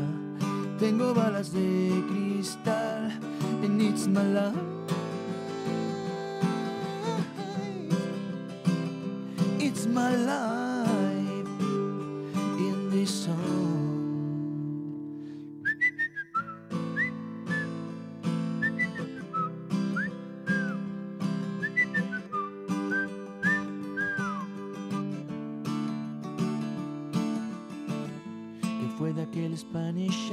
[0.79, 3.19] tengo balas de cristal.
[3.63, 4.55] And it's my life.
[9.59, 10.72] It's my life
[29.63, 30.31] Spanish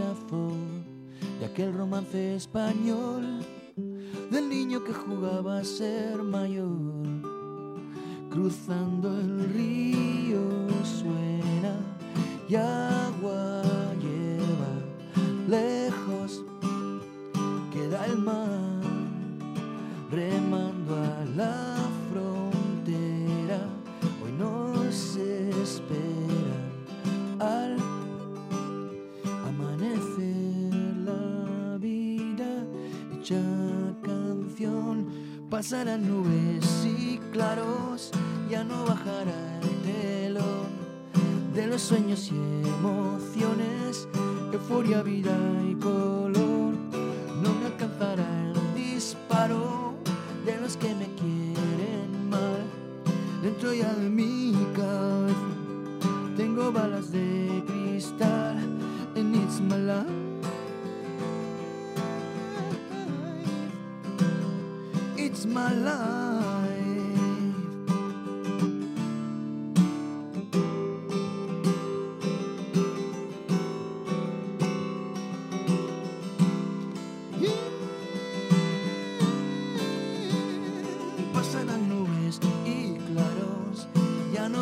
[1.38, 3.44] de aquel romance español,
[4.30, 7.06] del niño que jugaba a ser mayor.
[8.30, 10.42] Cruzando el río
[10.84, 11.74] suena
[12.48, 13.59] y agua
[44.90, 45.59] euforia, vida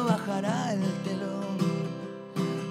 [0.08, 1.58] bajará el telón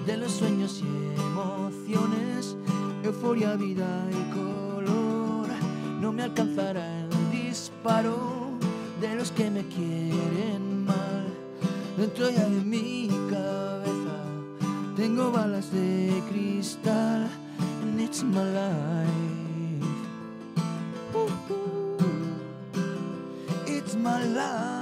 [0.06, 2.56] de los sueños y emociones,
[3.04, 5.48] euforia, vida y color.
[6.00, 8.50] No me alcanzará el disparo
[9.00, 11.26] de los que me quieren mal.
[11.96, 13.78] Dentro ya de mi cabeza
[14.98, 17.30] Tengo balas de cristal,
[17.82, 19.08] and it's my life.
[21.14, 21.96] Ooh, ooh.
[23.64, 24.77] It's my life.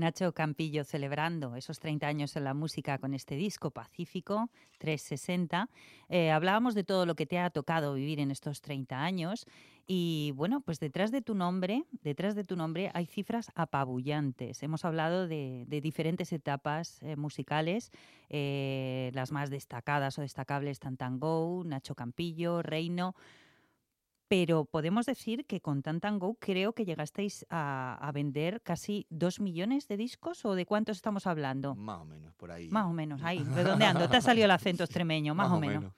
[0.00, 5.68] Nacho Campillo celebrando esos 30 años en la música con este disco Pacífico 360.
[6.08, 9.46] Eh, hablábamos de todo lo que te ha tocado vivir en estos 30 años
[9.86, 14.62] y bueno, pues detrás de tu nombre, detrás de tu nombre hay cifras apabullantes.
[14.62, 17.90] Hemos hablado de, diferentes etapas eh, musicales,
[18.28, 23.14] eh, las más destacadas o destacables Tantango, Nacho Campillo, Reino
[24.30, 29.88] pero podemos decir que con Tantango creo que llegasteis a, a, vender casi dos millones
[29.88, 31.74] de discos o de cuántos estamos hablando.
[31.74, 32.68] Más o menos, por ahí.
[32.68, 34.08] Más o menos, ahí, redondeando.
[34.08, 35.80] Te ha salido el acento extremeño, más, más o, menos.
[35.80, 35.94] menos.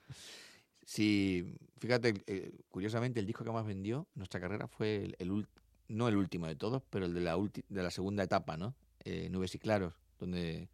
[0.83, 5.47] Sí, fíjate, eh, curiosamente el disco que más vendió nuestra carrera fue el, el
[5.89, 8.73] no el último de todos, pero el de la, de la segunda etapa, ¿no?
[9.05, 10.69] Eh, Nubes y Claros, donde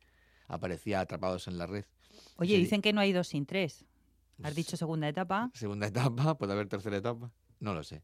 [0.48, 1.84] aparecía Atrapados en la Red.
[2.38, 3.84] Oye, dicen que no hay dos sin tres.
[4.42, 5.52] Has dicho segunda etapa.
[5.54, 7.30] Segunda etapa, puede haber tercera etapa.
[7.60, 8.04] No lo sé,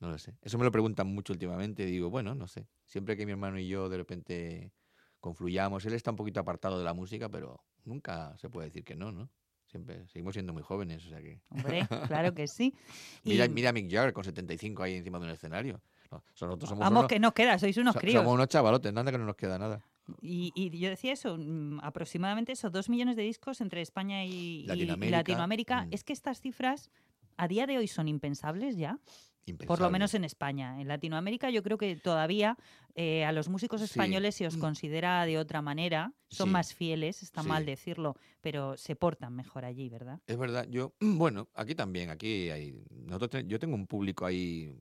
[0.00, 0.36] no lo sé.
[0.42, 1.84] Eso me lo preguntan mucho últimamente.
[1.84, 2.66] Digo, bueno, no sé.
[2.86, 4.72] Siempre que mi hermano y yo de repente
[5.20, 8.96] confluyamos, él está un poquito apartado de la música, pero nunca se puede decir que
[8.96, 9.30] no, ¿no?
[9.66, 11.40] Siempre seguimos siendo muy jóvenes, o sea que.
[11.48, 12.74] Hombre, claro que sí.
[13.24, 15.80] mira, mira a Mick Jagger con 75 ahí encima de un escenario.
[16.10, 18.22] No, somos Vamos, unos, que nos queda, sois unos críos.
[18.22, 19.82] Somos unos chavalotes, nada que no nos queda nada.
[20.20, 24.64] Y, y, yo decía eso, mm, aproximadamente esos dos millones de discos entre España y
[24.66, 25.06] Latinoamérica.
[25.06, 25.84] Y Latinoamérica.
[25.86, 25.88] Mm.
[25.92, 26.90] Es que estas cifras
[27.36, 28.98] a día de hoy son impensables ya.
[29.46, 29.66] Impensable.
[29.66, 30.80] Por lo menos en España.
[30.80, 32.56] En Latinoamérica yo creo que todavía
[32.94, 34.38] eh, a los músicos españoles sí.
[34.38, 36.52] se os considera de otra manera, son Sí.
[36.52, 37.48] más fieles, está Sí.
[37.48, 40.20] mal decirlo, pero se portan mejor allí, ¿verdad?
[40.26, 44.72] Es verdad, yo, bueno, aquí también, aquí hay, nosotros yo tengo un público ahí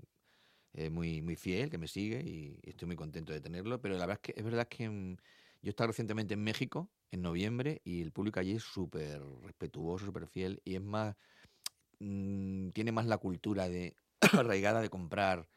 [0.74, 4.06] eh, muy, muy fiel que me sigue y estoy muy contento de tenerlo, pero la
[4.08, 5.16] verdad es que es verdad que mm,
[5.62, 10.06] yo he estado recientemente en México en noviembre y el público allí es súper respetuoso,
[10.06, 11.16] súper fiel y es más,
[12.02, 13.96] mm, tiene más la cultura de
[14.34, 15.48] arraigada de comprar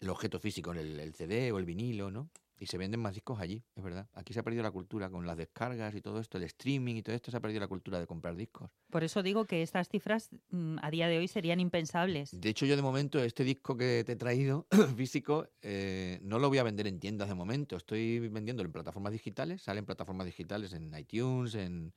[0.00, 2.30] el objeto físico, el, el CD o el vinilo, ¿no?
[2.58, 4.06] Y se venden más discos allí, es verdad.
[4.12, 7.02] Aquí se ha perdido la cultura con las descargas y todo esto, el streaming y
[7.02, 8.70] todo esto, se ha perdido la cultura de comprar discos.
[8.90, 12.38] Por eso digo que estas cifras mm, a día de hoy serían impensables.
[12.38, 14.66] De hecho, yo de momento, este disco que te he traído,
[14.96, 17.78] físico, eh, no lo voy a vender en tiendas de momento.
[17.78, 19.62] Estoy vendiéndolo en plataformas digitales.
[19.62, 21.94] Salen plataformas digitales en iTunes, en,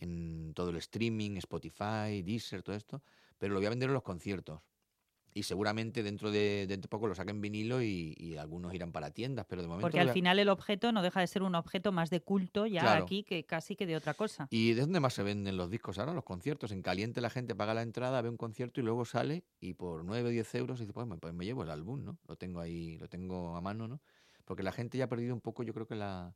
[0.00, 3.02] en todo el streaming, Spotify, Deezer, todo esto.
[3.38, 4.60] Pero lo voy a vender en los conciertos.
[5.32, 9.12] Y seguramente dentro de, dentro de poco lo saquen vinilo y, y algunos irán para
[9.12, 9.46] tiendas.
[9.48, 9.82] Pero de momento.
[9.84, 12.80] Porque al final el objeto no deja de ser un objeto más de culto ya
[12.80, 13.04] Claro.
[13.04, 14.48] aquí que casi que de otra cosa.
[14.50, 16.14] ¿Y de dónde más se venden los discos ahora?
[16.14, 16.72] Los conciertos.
[16.72, 20.04] En caliente la gente paga la entrada, ve un concierto y luego sale y por
[20.04, 22.18] 9 o 10 euros dice, pues me, pues me llevo el álbum, ¿no?
[22.26, 24.00] Lo tengo ahí, lo tengo a mano, ¿no?
[24.44, 26.34] Porque la gente ya ha perdido un poco, yo creo que la,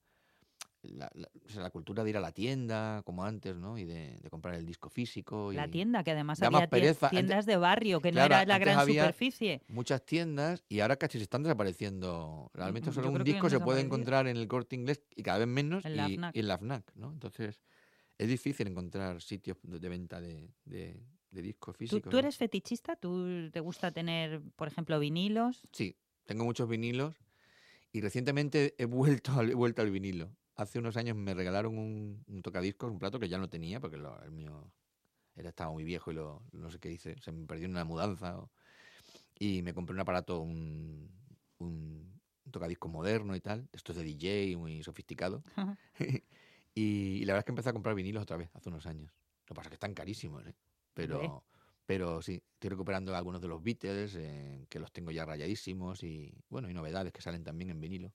[1.14, 3.76] la, la- o sea, la cultura de ir a la tienda, como antes, ¿no?
[3.78, 5.52] Y de, de comprar el disco físico.
[5.52, 7.10] Y La tienda, que además había pereza.
[7.10, 9.62] tiendas Antes- de barrio, que Claro, no era la gran había- superficie.
[9.68, 12.50] Muchas tiendas y ahora casi se están desapareciendo.
[12.54, 15.38] Realmente Mm, solo yo un disco se puede encontrar en el corte inglés y cada
[15.38, 16.36] vez menos En la y, FNAC.
[16.36, 17.12] y en la FNAC, ¿no?
[17.12, 17.60] Entonces
[18.18, 22.10] es difícil encontrar sitios de, venta de, de- de discos ¿Tú, físicos.
[22.10, 22.18] tú ¿no?
[22.20, 22.94] eres fetichista?
[22.94, 25.66] ¿Tú te gusta tener, por ejemplo, vinilos?
[25.72, 27.16] Sí, tengo muchos vinilos
[27.90, 30.30] y recientemente he vuelto al, he vuelto al vinilo.
[30.56, 33.96] Hace unos años me regalaron un, un tocadiscos, un plato que ya no tenía porque
[33.96, 34.72] lo- el mío
[35.34, 37.84] era, estaba muy viejo y lo, no sé qué hice, se me perdió en una
[37.84, 38.38] mudanza.
[38.38, 38.52] o-
[39.38, 41.10] y me compré un aparato, un,
[41.58, 43.68] un, un tocadiscos moderno y tal.
[43.72, 45.44] Esto es de DJ, muy sofisticado.
[46.74, 46.82] y,
[47.22, 49.12] y la verdad es que empecé a comprar vinilos otra vez hace unos años.
[49.42, 50.54] Lo que pasa es que están carísimos, ¿eh?
[50.94, 51.44] Pero,
[51.86, 56.44] pero sí, estoy recuperando algunos de los Beatles, eh, que los tengo ya rayadísimos y
[56.48, 58.14] bueno, y novedades que salen también en vinilo.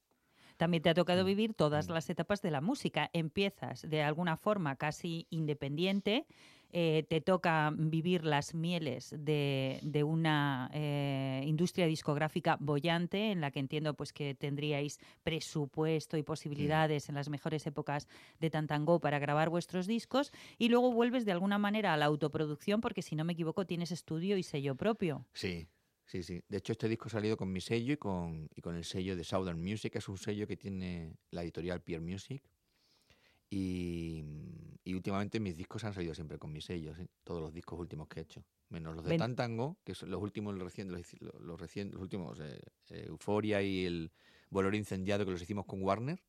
[0.60, 1.94] También te ha tocado Mm, vivir todas mm.
[1.94, 3.10] las etapas de la música.
[3.14, 6.26] Empiezas de alguna forma casi independiente,
[6.74, 13.52] eh, te toca vivir las mieles de, de una eh, industria discográfica bollante en la
[13.52, 18.10] que entiendo pues que tendríais presupuesto y posibilidades en las mejores épocas
[18.42, 22.82] de Tantango para grabar vuestros discos y luego vuelves de alguna manera a la autoproducción
[22.82, 25.26] porque si no me equivoco tienes estudio y sello propio.
[25.34, 25.70] Sí,
[26.12, 26.42] sí, sí.
[26.50, 29.16] De hecho, este disco ha salido con mi sello y con, y con el sello
[29.16, 32.42] de Southern Music, que es un sello que tiene la editorial Pierre Music.
[33.52, 34.24] Y,
[34.84, 38.08] y últimamente mis discos han salido siempre con mi sello, sí, todos los discos últimos
[38.08, 38.44] que he hecho.
[38.70, 42.02] Menos los de Ven- Tantango, que son los últimos, los, recien- los, los, recien- los
[42.02, 42.60] últimos, eh,
[42.92, 44.12] eh, Euforia y el
[44.52, 46.22] Bolero Incendiado, que los hicimos con Warner.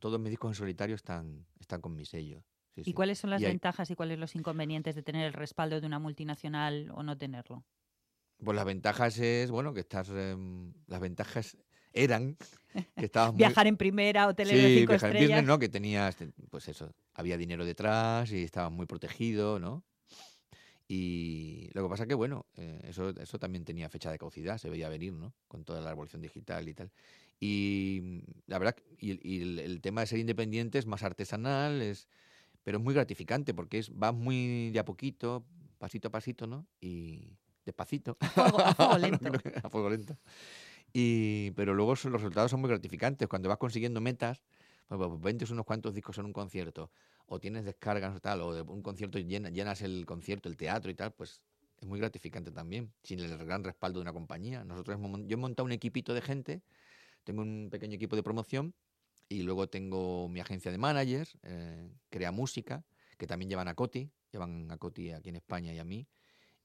[0.00, 2.44] Todos mis discos en solitario están, están con mi sello.
[2.74, 2.92] Sí, ¿Y sí.
[2.92, 5.86] cuáles son las Y hay- ventajas y cuáles los inconvenientes de tener el respaldo de
[5.86, 7.64] una multinacional o no tenerlo?
[8.44, 10.08] Pues las ventajas es, bueno, que estás.
[10.08, 11.56] las ventajas
[11.92, 12.36] eran
[12.96, 13.38] que estabas muy.
[13.40, 15.28] Viajar en primera, hoteles de Sí, cinco viajar en estrellas.
[15.30, 15.58] business, ¿no?
[15.58, 19.84] Que tenías, te- pues eso, había dinero detrás y estabas muy protegido, ¿no?
[20.90, 24.70] Y lo que pasa que, bueno, eh, eso, eso también tenía fecha de caducidad, se
[24.70, 25.34] veía venir, ¿no?
[25.46, 26.90] Con toda la revolución digital y tal.
[27.38, 31.02] Y mm, la verdad, y, el- y el, el tema de ser independiente es más
[31.02, 32.08] artesanal, es,
[32.64, 35.44] pero es muy gratificante porque es, vas muy de a poquito,
[35.78, 36.66] pasito a pasito, ¿no?
[36.80, 37.36] Y
[37.68, 38.16] despacito.
[38.34, 39.30] fuego- a fuego lento.
[39.62, 40.16] a fuego lento.
[40.92, 43.28] Y, pero luego son- los resultados son muy gratificantes.
[43.28, 44.42] Cuando vas consiguiendo metas,
[44.88, 46.90] pues, pues, vendes unos cuantos discos en un concierto,
[47.26, 50.90] o tienes descargas o tal, o de un concierto llena- llenas el concierto, el teatro
[50.90, 51.42] y tal, pues
[51.80, 54.64] es muy gratificante también, sin el gran respaldo de una compañía.
[54.64, 56.62] Nosotros yo he montado un equipito de gente,
[57.24, 58.74] tengo un pequeño equipo de promoción
[59.28, 62.82] y luego tengo mi agencia de managers, eh, Crea Música,
[63.18, 66.06] que también llevan a Coti, llevan a Coti aquí en España y a mí.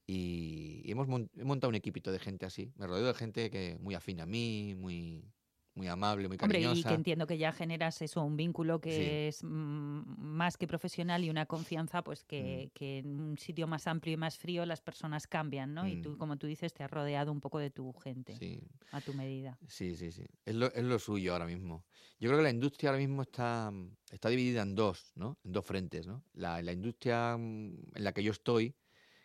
[0.06, 2.72] Y y hemos mon- he montado un equipito de gente así.
[2.76, 5.32] Me rodeo de gente que muy afín a mí, muy,
[5.74, 6.64] muy amable, muy Hombre, cariñosa.
[6.64, 9.24] y que entiendo que ya generas eso, un vínculo que Sí.
[9.28, 13.86] es mm, más que profesional y una confianza, pues que, que en un sitio más
[13.86, 15.88] amplio y más frío las personas cambian, ¿no?
[15.88, 16.18] Y tú, Mm.
[16.18, 19.60] como tú dices, te has rodeado un poco de tu gente, Sí, a tu medida.
[19.68, 20.24] sí, sí, sí.
[20.44, 21.86] Es lo, es lo suyo ahora mismo.
[22.18, 23.72] Yo creo que la industria ahora mismo está,
[24.10, 25.38] está dividida en dos, ¿no?
[25.44, 26.24] En dos frentes, ¿no?
[26.32, 28.76] La, la industria mm, en la que yo estoy,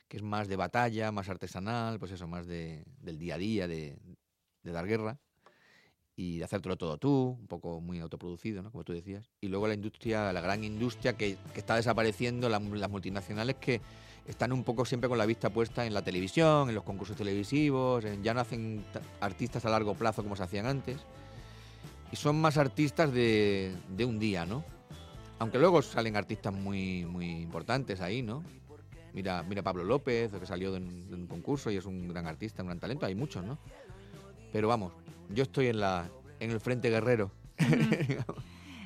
[0.09, 3.67] que es más de batalla, más artesanal, pues eso, más de, del día a día,
[3.67, 3.95] de,
[4.63, 5.17] dar guerra
[6.15, 8.71] y de hacértelo todo tú, un poco muy autoproducido, ¿no?
[8.71, 9.29] Como tú decías.
[9.39, 13.81] Y luego la industria, la gran industria que, está desapareciendo, la- las multinacionales que
[14.27, 18.03] están un poco siempre con la vista puesta en la televisión, en los concursos televisivos,
[18.03, 20.97] en- ya no hacen ta- artistas a largo plazo como se hacían antes.
[22.11, 24.63] Y son más artistas de, de un día, ¿no?
[25.37, 28.43] Aunque luego salen artistas muy, muy importantes ahí, ¿no?
[29.13, 32.27] Mira, mira Pablo López, que salió de un, de un concurso y es un gran
[32.27, 33.57] artista, un gran talento, hay muchos, ¿no?
[34.51, 34.93] Pero vamos,
[35.29, 37.31] yo estoy en la en el frente guerrero.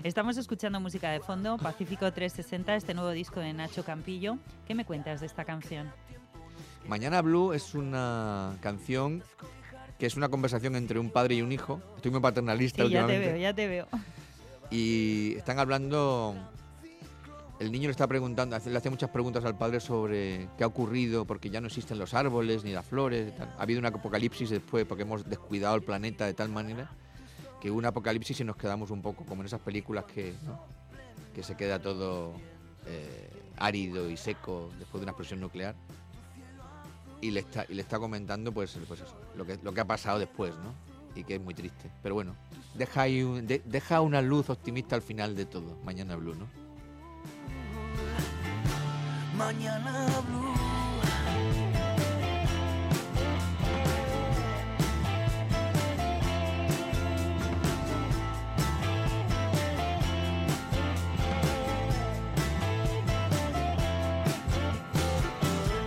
[0.04, 4.38] Estamos escuchando música de fondo, Pacífico 360, este nuevo disco de Nacho Campillo.
[4.68, 5.90] ¿Qué me cuentas de esta canción?
[6.88, 9.24] Mañana Blue es una canción
[9.98, 11.82] que es una conversación entre un padre y un hijo.
[11.96, 13.34] Estoy muy paternalista Sí, ya te últimamente.
[13.34, 13.88] veo, ya te veo.
[14.70, 16.36] Y están hablando.
[17.60, 21.24] El niño le está preguntando, le hace muchas preguntas al padre sobre qué ha ocurrido,
[21.26, 23.36] porque ya no existen los árboles ni las flores.
[23.38, 23.54] tal.
[23.58, 26.90] Ha habido un apocalipsis después, porque hemos descuidado el planeta de tal manera
[27.62, 30.60] que hubo un apocalipsis y nos quedamos un poco como en esas películas que, ¿no?
[31.34, 32.34] que se queda todo
[32.88, 35.76] eh, árido y seco después de una explosión nuclear.
[37.22, 39.86] Y le está, y le está comentando pues, pues eso, lo, que, lo que ha
[39.86, 40.74] pasado después, ¿no?
[41.16, 41.90] Y que es muy triste.
[42.02, 42.36] Pero bueno,
[42.74, 46.48] deja, un- de- deja una luz optimista al final de todo, Mañana Blue, ¿no?
[49.38, 50.54] Mañana Blue.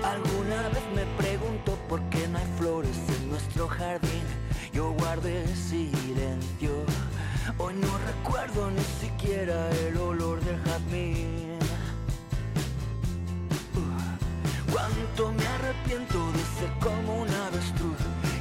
[0.03, 4.25] Alguna vez me pregunto por qué no hay flores en nuestro jardín.
[4.73, 6.85] Yo guardé silencio.
[7.59, 10.26] Hoy no recuerdo ni siquiera el olor
[15.17, 17.97] Cuánto me arrepiento de ser como un avestruz.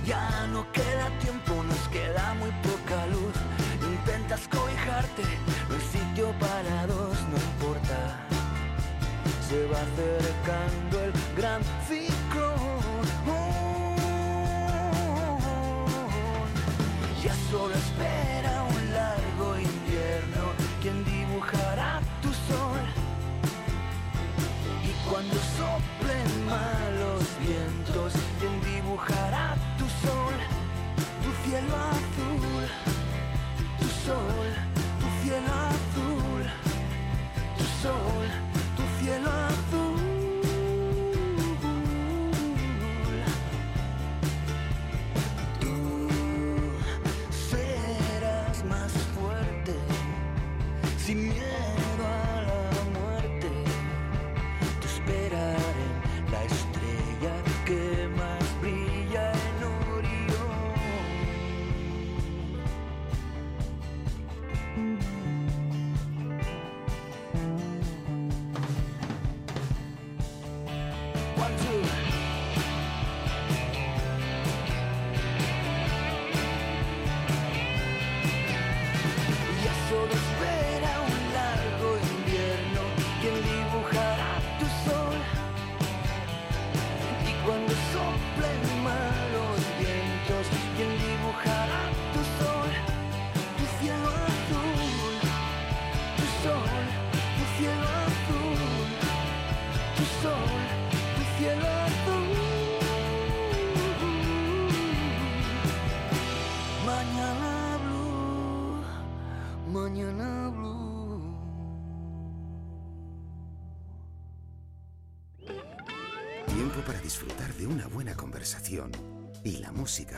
[0.05, 3.33] Ya no queda tiempo, nos queda muy poca luz.
[3.81, 5.23] Intentas cobijarte,
[5.69, 8.19] no hay sitio para dos, no importa.
[9.47, 12.24] Se va acercando el gran ciclón.
[31.55, 32.67] Cielo azul,
[33.79, 34.64] tu sol,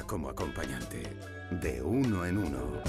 [0.07, 1.03] como acompañante.
[1.51, 2.81] De uno en uno.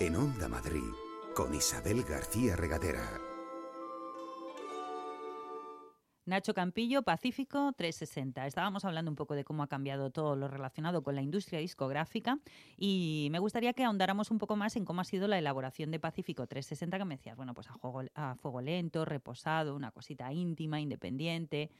[0.00, 0.88] En Onda Madrid,
[1.34, 3.27] con Isabel García Regadera.
[6.28, 8.46] Nacho Campillo, Pacífico 360.
[8.46, 12.38] Estábamos hablando un poco de cómo ha cambiado todo lo relacionado con la industria discográfica
[12.76, 15.98] y me gustaría que ahondáramos un poco más en cómo ha sido la elaboración de
[15.98, 20.30] Pacífico 360, que me decías, bueno, pues a, juego, a fuego lento, reposado, una cosita
[20.30, 21.70] íntima, independiente.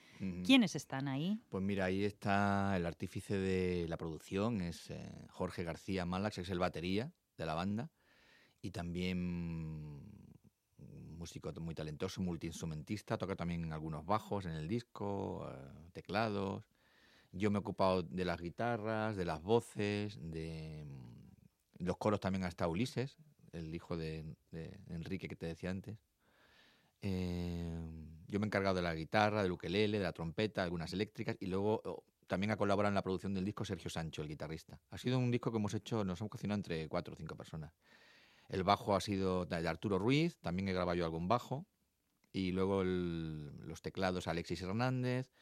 [0.46, 1.38] ¿Quiénes están ahí?
[1.50, 6.40] Pues mira, ahí está el artífice de la producción, es eh, Jorge García Malax, que
[6.40, 7.90] es el batería de la banda,
[8.62, 10.27] y también
[11.18, 16.64] músico muy talentoso, multiinstrumentista, toca también algunos bajos en el disco, eh, teclados.
[17.32, 22.44] Yo me he ocupado de las guitarras, de las voces, de mm, los coros también
[22.44, 23.18] ha estado Ulises,
[23.52, 25.98] el hijo de, de Enrique que te decía antes.
[27.02, 27.80] Eh,
[28.26, 31.46] yo me he encargado de la guitarra, del ukelele, de la trompeta, algunas eléctricas y
[31.46, 34.78] luego oh, también ha colaborado en la producción del disco Sergio Sancho, el guitarrista.
[34.90, 37.72] Ha sido un disco que hemos hecho, nos hemos cocinado entre cuatro o cinco personas.
[38.48, 41.66] El bajo ha sido de Arturo Ruiz, también he grabado yo algún bajo.
[42.32, 45.32] Y luego el- los teclados Alexis Hernández,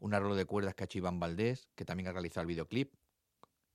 [0.00, 2.94] un arreglo de cuerdas que ha hecho Iván Valdés, que también ha realizado el videoclip,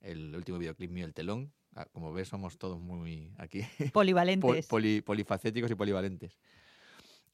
[0.01, 1.53] el último videoclip mío, El Telón.
[1.75, 4.67] Ah, Como ves, somos todos muy aquí pol- Polivalentes.
[4.67, 6.39] poli- polifacéticos y polivalentes.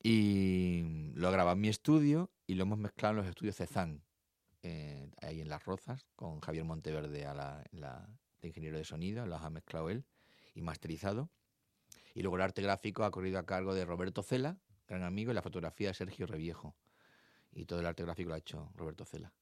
[0.02, 4.02] Y lo he grabado en mi estudio y lo hemos mezclado en los estudios Cezanne,
[4.62, 8.10] eh, ahí en Las Rozas, con Javier Monteverde a la,
[8.42, 10.06] de ingeniero de sonido, los ha mezclado él
[10.54, 11.30] y masterizado.
[12.14, 15.36] Y luego el arte gráfico ha corrido a cargo de Roberto Cela, gran amigo, y
[15.36, 16.76] la fotografía de Sergio Reviejo.
[17.52, 19.34] Y todo el arte gráfico lo ha hecho Roberto Cela.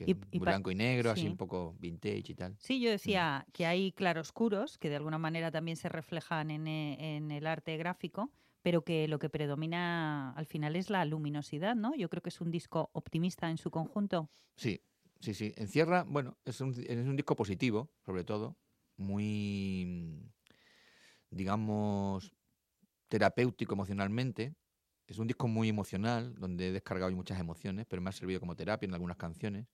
[0.00, 1.28] Y- blanco y negro, así sí.
[1.28, 2.56] un poco vintage y tal.
[2.58, 7.16] Sí, yo decía que hay claroscuros que de alguna manera también se reflejan en, e-
[7.16, 8.30] en el arte gráfico,
[8.62, 11.94] pero que lo que predomina al final es la luminosidad, ¿no?
[11.94, 14.30] Yo creo que es un disco optimista en su conjunto.
[14.56, 14.80] Sí,
[15.20, 15.52] sí, sí.
[15.56, 18.56] Encierra, bueno, es un, es un disco positivo, sobre todo,
[18.96, 20.32] muy,
[21.30, 22.32] digamos,
[23.08, 24.54] terapéutico emocionalmente.
[25.06, 28.56] Es un disco muy emocional, donde he descargado muchas emociones, pero me ha servido como
[28.56, 29.66] terapia en algunas canciones.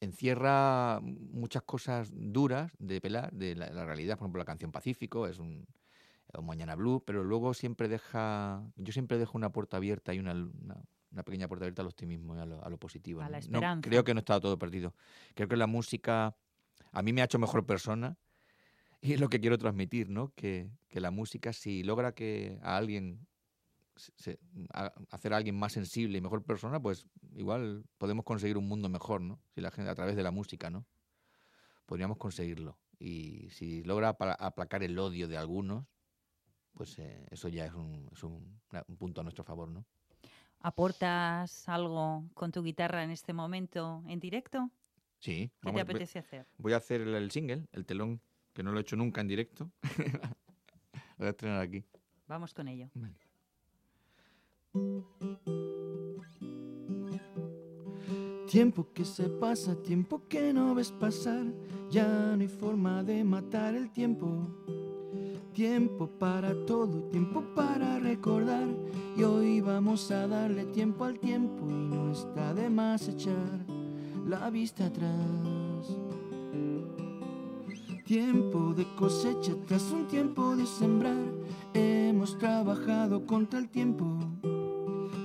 [0.00, 5.26] Encierra muchas cosas duras de pelar, de la, la realidad, por ejemplo, la canción Pacífico,
[5.26, 5.66] es un,
[6.34, 10.32] o Mañana Blue, pero luego siempre deja, yo siempre dejo una puerta abierta y una,
[10.34, 13.20] una, una pequeña puerta abierta al optimismo y a lo, a lo positivo.
[13.20, 13.30] A ¿no?
[13.30, 13.90] la No, esperanza.
[13.90, 14.94] creo que no está todo perdido.
[15.34, 16.36] Creo que la música
[16.92, 18.16] a mí me ha hecho mejor persona
[19.00, 20.32] y es lo que quiero transmitir, ¿no?
[20.34, 23.26] Que, que la música, si logra que a alguien
[23.96, 24.38] se-
[24.72, 28.88] a- hacer a alguien más sensible y mejor persona, pues igual podemos conseguir un mundo
[28.88, 29.40] mejor, ¿no?
[29.54, 30.86] Si la gente a través de la música, ¿no?
[31.86, 32.78] Podríamos conseguirlo.
[32.98, 35.86] Y si logra aplacar el odio de algunos,
[36.74, 38.60] pues eh, eso ya es, un, es un-
[38.98, 39.84] punto a nuestro favor, ¿no?
[40.60, 44.70] ¿Aportas algo con tu guitarra en este momento en directo?
[45.20, 45.50] Sí.
[45.60, 46.46] ¿Qué te voy- apetece hacer?
[46.58, 48.20] Voy a hacer el, el single, el telón,
[48.58, 49.70] que no lo he hecho nunca en directo.
[49.98, 51.84] lo voy a estrenar aquí.
[52.26, 52.90] Vamos con ello.
[52.92, 53.14] Vale.
[58.50, 61.44] Tiempo que se pasa, tiempo que no ves pasar,
[61.88, 64.48] ya no hay forma de matar el tiempo.
[65.52, 68.66] Tiempo para todo, tiempo para recordar,
[69.16, 73.64] y hoy vamos a darle tiempo al tiempo y no está de más echar
[74.26, 75.57] la vista atrás.
[78.08, 81.30] Tiempo de cosecha tras un tiempo de sembrar,
[81.74, 84.06] hemos trabajado contra el tiempo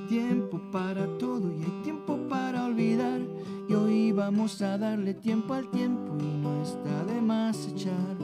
[0.09, 3.21] tiempo para todo y hay tiempo para olvidar.
[3.69, 8.17] Y hoy vamos a darle tiempo al tiempo y no está de más echar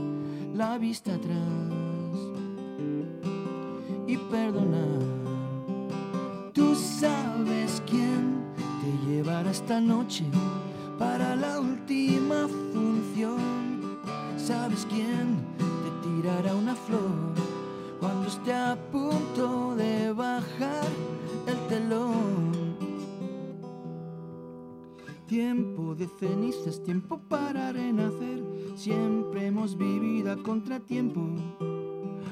[0.54, 2.20] la vista atrás
[4.08, 5.00] y perdonar.
[6.52, 8.44] Tú sabes quién
[8.82, 10.26] te llevará esta noche
[10.98, 13.69] para la última función.
[14.50, 17.36] Sabes quién te tirará una flor
[18.00, 20.88] cuando esté a punto de bajar
[21.46, 22.76] el telón.
[25.28, 28.44] Tiempo de cenizas, tiempo para renacer.
[28.76, 31.22] Siempre hemos vivido a contratiempo.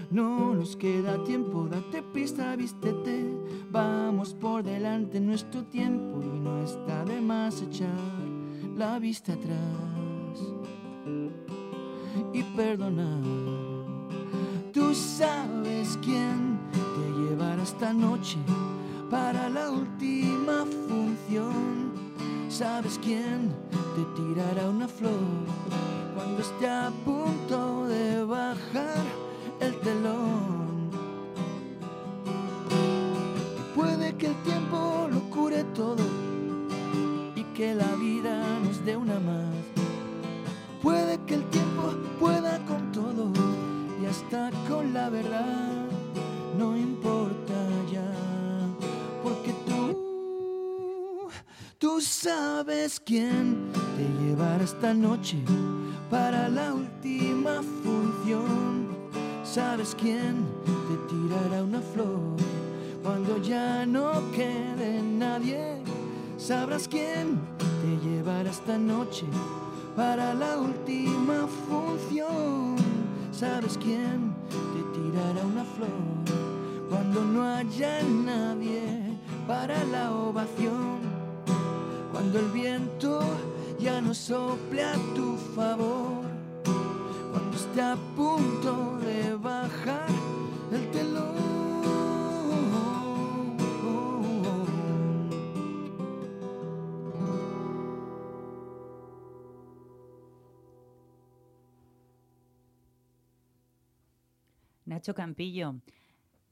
[0.09, 3.31] No nos queda tiempo, date pista, vístete.
[3.69, 7.93] Vamos por delante nuestro tiempo y no está de más echar
[8.75, 9.96] la vista atrás
[12.37, 13.23] y perdonar.
[14.71, 18.37] Tú sabes quién te llevará esta noche
[19.09, 21.91] para la última función.
[22.47, 23.51] Sabes quién
[23.95, 25.19] te tirará una flor
[26.15, 27.66] cuando esté a punto
[53.07, 55.37] quién te llevará esta noche
[56.09, 58.89] para la última función.
[59.45, 62.35] ¿Sabes quién te tirará una flor
[63.01, 65.81] cuando ya no quede nadie?
[66.37, 69.25] Sabrás quién te llevará esta noche
[69.95, 72.75] para la última función.
[73.31, 78.81] ¿Sabes quién te tirará una flor cuando no haya nadie
[79.47, 80.96] para la ovación?
[82.17, 83.19] Cuando el viento
[83.79, 86.25] ya no sople a tu favor,
[87.31, 90.09] cuando esté a punto de bajar
[90.71, 91.35] el telón.
[104.85, 105.75] Nacho Campillo,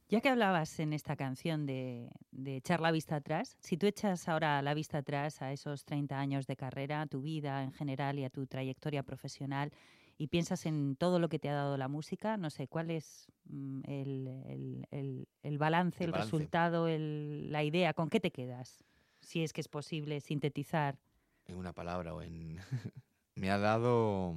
[0.07, 2.09] ya que hablabas en esta canción de,
[2.45, 6.47] echar la vista atrás, si tú echas ahora la vista atrás a esos 30 años
[6.47, 9.71] de carrera, a tu vida en general y a tu trayectoria profesional,
[10.17, 13.27] y piensas en todo lo que te ha dado la música, no sé, ¿cuál es
[13.45, 17.93] mm, el, balance, el, resultado, la idea?
[17.93, 18.83] ¿Con qué te quedas?
[19.19, 20.97] Si es que es posible sintetizar.
[21.45, 22.59] En una palabra o en...
[23.35, 24.35] me ha dado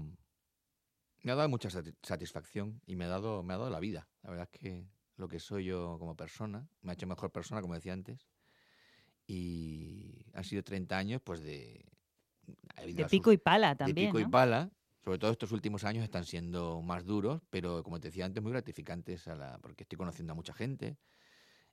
[1.23, 1.69] me ha dado mucha
[2.03, 4.09] satisfacción y me ha dado, me ha dado la vida.
[4.23, 4.87] La verdad es que
[5.19, 8.29] lo que soy yo como persona, me ha hecho mejor persona, como decía antes.
[9.27, 11.85] Y han sido 30 años pues de...
[12.87, 14.07] De pico y pala también.
[14.07, 14.71] De pico y pala.
[15.05, 18.53] Sobre todo estos últimos años están siendo más duros, pero como te decía antes, muy
[18.53, 20.97] gratificantes a la, porque estoy conociendo a mucha gente.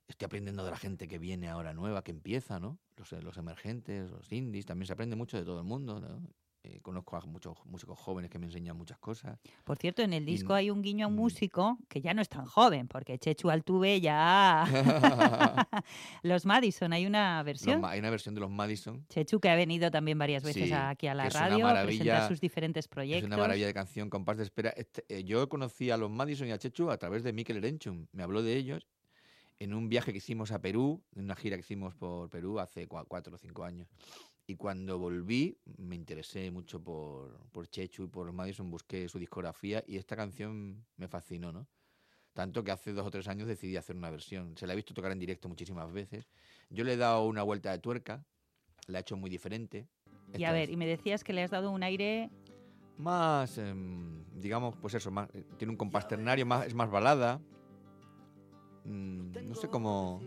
[0.08, 2.78] Estoy aprendiendo de la gente que viene ahora nueva, que empieza, ¿no?
[2.96, 6.28] Los, los emergentes, los indies, también se aprende mucho de todo el mundo, ¿no?
[6.68, 9.38] Eh, conozco a muchos músicos jóvenes que me enseñan muchas cosas.
[9.62, 11.16] Por cierto, en el disco hay un guiño a un mm.
[11.16, 14.66] músico que ya no es tan joven, porque Chechu Altuve ya...
[16.22, 17.84] los Madison, hay una versión.
[17.84, 19.06] hay una versión de los Madison.
[19.08, 22.88] Chechu que ha venido también varias veces aquí a la radio a presentar sus diferentes
[22.88, 23.22] proyectos.
[23.22, 24.70] Es una maravilla de canción, compás de espera.
[24.70, 28.06] Este, eh, yo conocí a los Madison y a Chechu a través de Mikel Erenchum.
[28.10, 28.88] Me habló de ellos
[29.60, 32.88] en un viaje que hicimos a Perú, en una gira que hicimos por Perú hace
[32.88, 33.88] cuatro o cinco años.
[34.48, 39.82] Y cuando volví, me interesé mucho por, por Chechu y por Madison, busqué su discografía
[39.86, 41.66] y esta canción me fascinó, ¿no?
[42.32, 44.56] Tanto que hace dos o tres años decidí hacer una versión.
[44.56, 46.28] Se la he visto tocar en directo muchísimas veces.
[46.70, 48.24] Yo le he dado una vuelta de tuerca,
[48.86, 49.88] la he hecho muy diferente.
[50.36, 52.30] y a ver, y me decías que le has dado un aire...
[52.98, 57.40] Más, em, digamos, pues eso, más, eh, tiene un compás ternario, más, es más balada.
[58.84, 60.20] Mm, no sé cómo...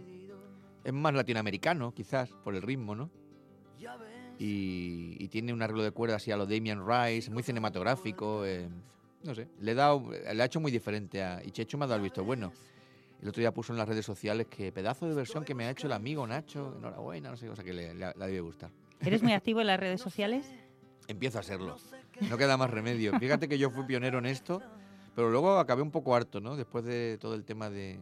[0.84, 3.12] Es más latinoamericano, quizás, por el ritmo, ¿no?
[4.40, 8.46] Y, tiene un arreglo de cuerdas así a lo Damien Rice, muy cinematográfico.
[8.46, 8.68] Eh,
[9.24, 11.44] no sé, le, he dado, le ha hecho muy diferente a.
[11.44, 12.52] Y Checho me ha dado el visto bueno.
[13.22, 15.72] El otro día puso en las redes sociales que pedazo de versión que me ha
[15.72, 18.72] hecho el amigo Nacho, enhorabuena, no sé, o sea que le, le, debe gustar.
[19.02, 20.50] ¿Eres muy activo en las redes sociales?
[21.10, 21.76] Empiezo a serlo.
[22.22, 23.20] No queda más remedio.
[23.20, 24.62] Fíjate que yo fui pionero en esto
[25.16, 26.56] pero luego acabé un poco harto, ¿no?
[26.56, 28.00] Después de todo el tema de...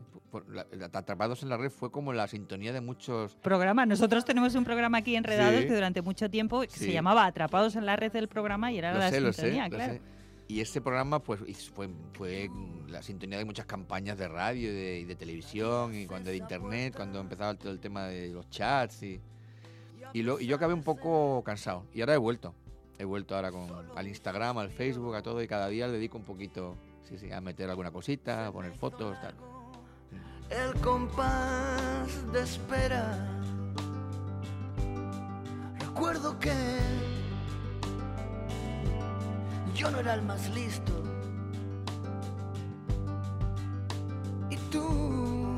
[0.93, 3.35] Atrapados en la red fue como la sintonía de muchos...
[3.35, 3.87] Programas.
[3.87, 7.95] Nosotros tenemos un programa aquí Enredados que durante mucho tiempo se llamaba Atrapados en la
[7.95, 9.99] red del programa y era la sintonía, claro.
[10.49, 11.41] Y ese programa pues
[11.75, 12.49] fue, fue,
[12.87, 17.19] la sintonía de muchas campañas de radio y de, televisión y cuando de internet, cuando
[17.19, 19.19] empezaba todo el tema de los chats y,
[20.13, 21.85] y, lo, y yo acabé un poco cansado.
[21.93, 22.53] Y ahora he vuelto.
[22.97, 26.17] He vuelto ahora con, al Instagram, al Facebook, a todo y cada día le dedico
[26.17, 26.77] un poquito
[27.07, 29.33] Sí, sí, a meter alguna cosita, a poner fotos, tal.
[30.49, 33.29] El compás de espera.
[35.79, 36.53] Recuerdo que
[39.73, 40.91] yo no era el más listo.
[44.49, 45.55] Y tú,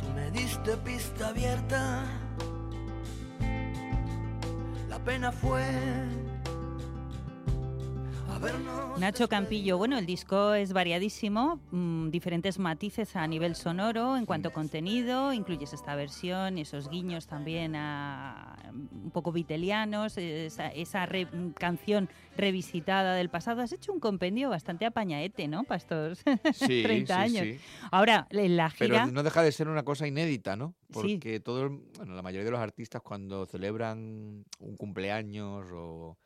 [0.00, 2.04] tú me diste pista abierta.
[4.88, 6.19] La pena fue
[8.98, 14.50] Nacho Campillo, bueno, el disco es variadísimo, mm, diferentes matices a nivel sonoro en cuanto
[14.50, 21.08] a contenido, incluyes esta versión, esos guiños también a mm, un poco vitelianos, esa, esa
[21.54, 23.62] canción revisitada del pasado.
[23.62, 25.64] Has hecho un compendio bastante apañaete, ¿no?
[25.64, 26.22] Para estos
[26.58, 27.60] 30 años.
[27.90, 29.04] Ahora, en la gira...
[29.04, 30.74] Pero no deja de ser una cosa inédita, ¿no?
[30.92, 36.18] Porque todo, bueno, la mayoría de los artistas cuando celebran un cumpleaños o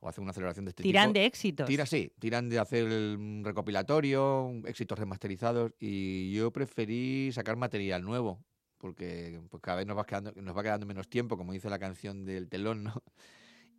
[0.00, 1.66] o hacen una celebración de este tiran de éxitos.
[1.66, 8.44] Tira, sí, tiran de hacer un recopilatorio, éxitos remasterizados y yo preferí sacar material nuevo
[8.78, 11.78] porque pues, cada vez nos va, quedando, nos va quedando menos tiempo, como dice la
[11.78, 13.02] canción del telón, ¿no?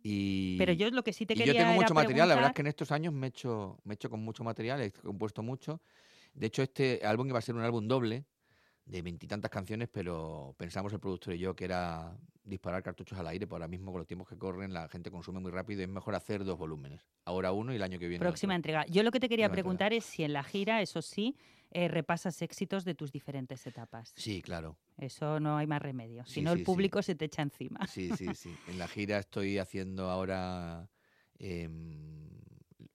[0.02, 2.54] Y, Pero yo lo que sí te quería Yo tengo mucho material, la verdad es
[2.54, 5.42] que en estos años me he hecho, me he hecho con mucho material, he compuesto
[5.42, 5.82] mucho.
[6.32, 8.24] De hecho, este álbum iba a ser un álbum doble
[8.90, 13.46] de veintitantas canciones, pero pensamos el productor y yo que era disparar cartuchos al aire,
[13.46, 15.88] por ahora mismo con los tiempos que corren la gente consume muy rápido y es
[15.88, 17.06] mejor hacer dos volúmenes.
[17.24, 18.24] Ahora uno y el año que viene.
[18.24, 18.84] Próxima entrega.
[18.86, 21.36] Yo lo que te quería preguntar es si en la gira, eso sí,
[21.70, 24.12] eh, repasas éxitos de tus diferentes etapas.
[24.16, 24.76] Sí, claro.
[24.98, 26.24] Eso no hay más remedio.
[26.26, 27.86] Si no, el público se te echa encima.
[27.86, 28.52] Sí, sí, sí.
[28.68, 30.90] En la gira estoy haciendo ahora
[31.38, 32.28] em,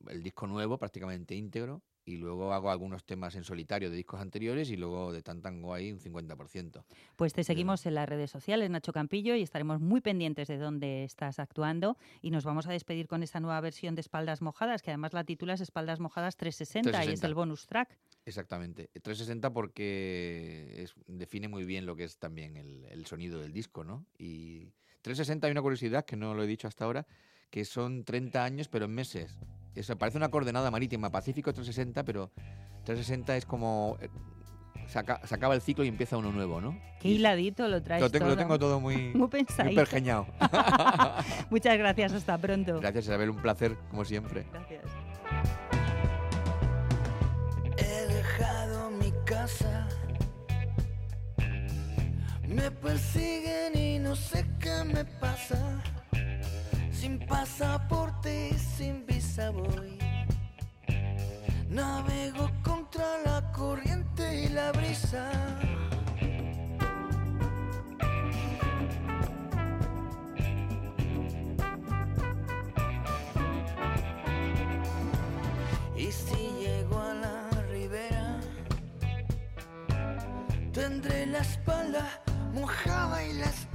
[0.07, 4.69] el disco nuevo, prácticamente íntegro y luego hago algunos temas en solitario de discos anteriores
[4.69, 6.83] y luego de Tantango ahí un 50%.
[7.15, 11.03] Pues te seguimos en las redes sociales, Nacho Campillo, y estaremos muy pendientes de dónde
[11.03, 14.91] estás actuando y nos vamos a despedir con esa nueva versión de Espaldas Mojadas, que
[14.91, 17.97] además la titulas Espaldas Mojadas 360, y es el bonus track.
[18.25, 23.83] Exactamente, 360 porque define muy bien lo que es también el, el sonido del disco,
[23.83, 24.05] ¿no?
[24.17, 27.07] Y 360 hay una curiosidad que no lo he dicho hasta ahora,
[27.49, 29.39] que son 30 años pero en meses.
[29.75, 32.31] Eso parece una coordenada marítima, Pacífico 360, pero
[32.85, 33.97] 360 es como...
[33.99, 34.09] Eh,
[34.87, 36.79] se, acaba el ciclo y empieza uno nuevo, ¿no?
[36.99, 38.35] Qué hiladito lo traes lo tengo, todo.
[38.35, 40.27] Lo tengo todo muy, muy, muy pergeñado.
[41.49, 42.79] Muchas gracias, hasta pronto.
[42.79, 44.45] Gracias Isabel, un placer como siempre.
[44.51, 44.83] Gracias.
[47.77, 49.87] He dejado mi casa,
[52.47, 55.81] me persiguen y no sé qué me pasa
[56.95, 59.97] sin pasaporte y sin visa voy.
[61.69, 65.29] Navego contra la corriente y la brisa.
[75.97, 78.39] Y si llego a la ribera,
[80.71, 82.05] tendré la espalda
[82.53, 83.74] mojada y la espera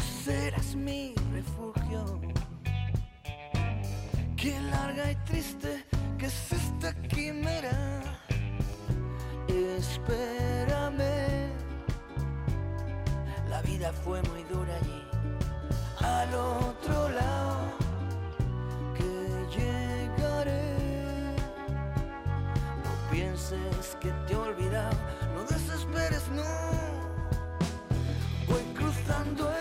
[0.00, 2.20] serás mi refugio.
[4.36, 5.84] Qué larga y triste
[6.18, 8.02] que es esta quimera.
[9.48, 11.50] Espérame,
[13.48, 15.02] la vida fue muy dura allí,
[15.98, 17.72] al otro lado
[18.96, 20.76] que llegaré.
[22.84, 24.36] No pienses que te he
[25.34, 26.80] no desesperes, no.
[29.20, 29.59] Recuérdame